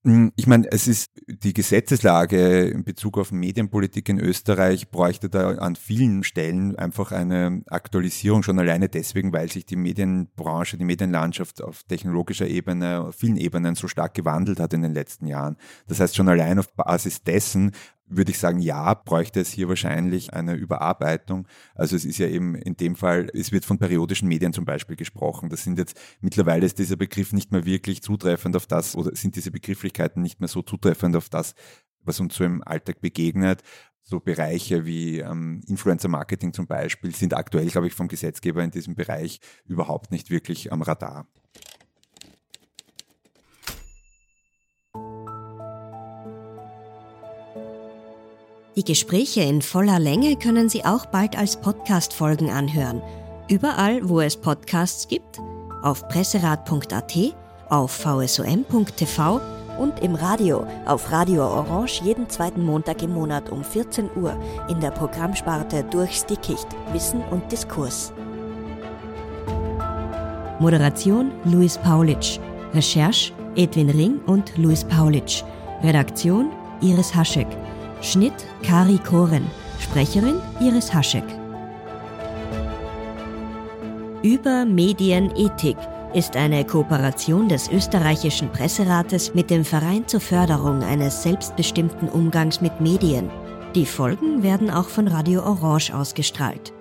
Hm, 0.07 0.33
ich 0.35 0.49
meine, 0.49 0.71
es 0.71 0.89
ist 0.89 1.13
die 1.29 1.55
Gesetzeslage 1.55 2.65
in 2.65 2.83
Bezug 2.83 3.19
auf 3.19 3.31
Medienpolitik 3.31 4.09
in 4.09 4.19
Österreich 4.19 4.91
bräuchte 4.91 5.31
da 5.31 5.53
an 5.53 5.77
vielen 5.77 6.25
Stellen 6.25 6.77
einfach 6.77 7.13
eine 7.13 7.63
Aktualisierung, 7.69 8.43
schon 8.43 8.59
alleine 8.59 8.89
deswegen, 8.89 9.33
weil 9.33 9.51
sich 9.51 9.65
die 9.65 9.77
Medienbranche, 9.77 10.77
die 10.77 10.85
Medienlandschaft 10.85 11.63
auf 11.63 11.85
technologischer 11.85 12.49
Ebene, 12.49 13.01
auf 13.01 13.15
vielen 13.15 13.37
Ebenen 13.37 13.77
so 13.77 13.87
stark 13.89 14.13
gewandelt 14.13 14.59
hat 14.59 14.75
in 14.75 14.83
den 14.83 14.93
letzten 14.93 15.27
Jahren. 15.27 15.57
Das 15.87 16.01
heißt, 16.01 16.17
schon 16.17 16.29
allein 16.29 16.59
auf 16.59 16.75
Basis 16.75 17.23
dessen 17.23 17.71
würde 18.07 18.31
ich 18.31 18.39
sagen, 18.39 18.59
ja, 18.59 18.95
bräuchte 18.95 19.41
es 19.41 19.51
hier 19.51 19.69
wahrscheinlich 19.69 20.35
eine 20.35 20.55
Überarbeitung. 20.55 21.49
Also 21.75 21.97
es 21.97 22.05
ist 22.05 22.19
ja 22.19 22.29
eben 22.29 22.55
in 22.55 22.77
dem 22.77 22.97
Fall, 22.97 23.31
es 23.33 23.53
wird 23.53 23.65
von 23.65 23.79
periodischen 23.79 24.29
Medien 24.29 24.53
zum 24.53 24.65
Beispiel 24.65 24.97
gesprochen. 24.97 25.49
Das 25.49 25.65
sind 25.65 25.79
jetzt, 25.79 25.99
mittlerweile 26.21 26.67
ist 26.67 26.79
dieser 26.79 26.97
Begriff 26.97 27.33
nicht 27.33 27.53
mehr 27.53 27.65
wirklich 27.65 28.03
zutreffend 28.03 28.57
auf 28.57 28.67
das, 28.67 28.95
oder 28.95 29.15
sind 29.17 29.37
diese 29.37 29.51
Begrifflichkeiten 29.51 30.23
nicht 30.23 30.41
mehr 30.41 30.49
so 30.49 30.63
zutreffend 30.63 31.17
auf 31.17 31.29
das, 31.29 31.55
was 32.03 32.21
uns 32.21 32.35
so 32.35 32.45
im 32.45 32.63
Alltag 32.63 33.01
begegnet. 33.01 33.63
So 34.03 34.21
Bereiche 34.21 34.85
wie 34.85 35.21
ähm, 35.21 35.63
Influencer-Marketing 35.67 36.53
zum 36.53 36.67
Beispiel 36.67 37.15
sind 37.15 37.33
aktuell, 37.33 37.69
glaube 37.69 37.87
ich, 37.87 37.95
vom 37.95 38.09
Gesetzgeber 38.09 38.63
in 38.63 38.71
diesem 38.71 38.95
Bereich 38.95 39.41
überhaupt 39.65 40.11
nicht 40.11 40.29
wirklich 40.29 40.71
am 40.73 40.83
Radar. 40.83 41.27
Die 48.77 48.85
Gespräche 48.85 49.43
in 49.43 49.63
voller 49.63 50.01
Länge 50.01 50.35
können 50.35 50.69
Sie 50.69 50.85
auch 50.85 51.07
bald 51.07 51.39
als 51.39 51.57
Podcast-Folgen 51.57 52.51
anhören. 52.51 53.01
Überall, 53.49 54.09
wo 54.09 54.21
es 54.21 54.37
Podcasts 54.37 55.07
gibt, 55.07 55.39
auf 55.83 56.09
presserat.at, 56.09 57.15
auf 57.69 57.93
vsom.tv 57.93 59.41
und 59.79 60.03
im 60.03 60.17
Radio 60.17 60.67
auf 60.87 61.13
Radio 61.13 61.45
Orange 61.45 62.03
jeden 62.03 62.29
zweiten 62.29 62.65
Montag 62.65 63.01
im 63.03 63.15
Monat 63.15 63.49
um 63.51 63.63
14 63.63 64.11
Uhr 64.17 64.37
in 64.69 64.81
der 64.81 64.91
Programmsparte 64.91 65.85
Durchs 65.85 66.27
Dickicht 66.27 66.67
Wissen 66.93 67.23
und 67.31 67.51
Diskurs. 67.53 68.13
Moderation 70.59 71.31
Luis 71.45 71.79
Paulitsch. 71.79 72.41
Recherche 72.73 73.33
Edwin 73.55 73.91
Ring 73.91 74.21
und 74.27 74.57
Luis 74.57 74.83
Paulitsch. 74.83 75.45
Redaktion 75.85 76.51
Iris 76.81 77.15
Haschek. 77.15 77.47
Schnitt 78.05 78.35
Kari 78.63 78.99
Koren. 78.99 79.51
Sprecherin 79.81 80.41
Iris 80.61 80.93
Haschek. 80.93 81.25
Über 84.23 84.67
Medienethik 84.67 85.79
ist 86.13 86.37
eine 86.37 86.67
Kooperation 86.67 87.49
des 87.49 87.71
österreichischen 87.71 88.53
Presserates 88.53 89.33
mit 89.35 89.49
dem 89.49 89.65
Verein 89.65 90.07
zur 90.07 90.21
Förderung 90.21 90.83
eines 90.83 91.23
selbstbestimmten 91.23 92.11
Umgangs 92.11 92.61
mit 92.61 92.79
Medien. 92.79 93.31
Die 93.75 93.87
Folgen 93.87 94.43
werden 94.43 94.69
auch 94.69 94.89
von 94.89 95.09
Radio 95.09 95.43
Orange 95.43 95.95
ausgestrahlt. 95.95 96.75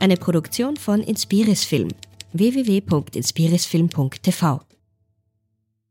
Eine 0.00 0.16
Produktion 0.16 0.76
von 0.76 1.02
Inspiris 1.02 1.64
Film 1.64 1.90
www.inspirisfilm.tv 2.32 4.73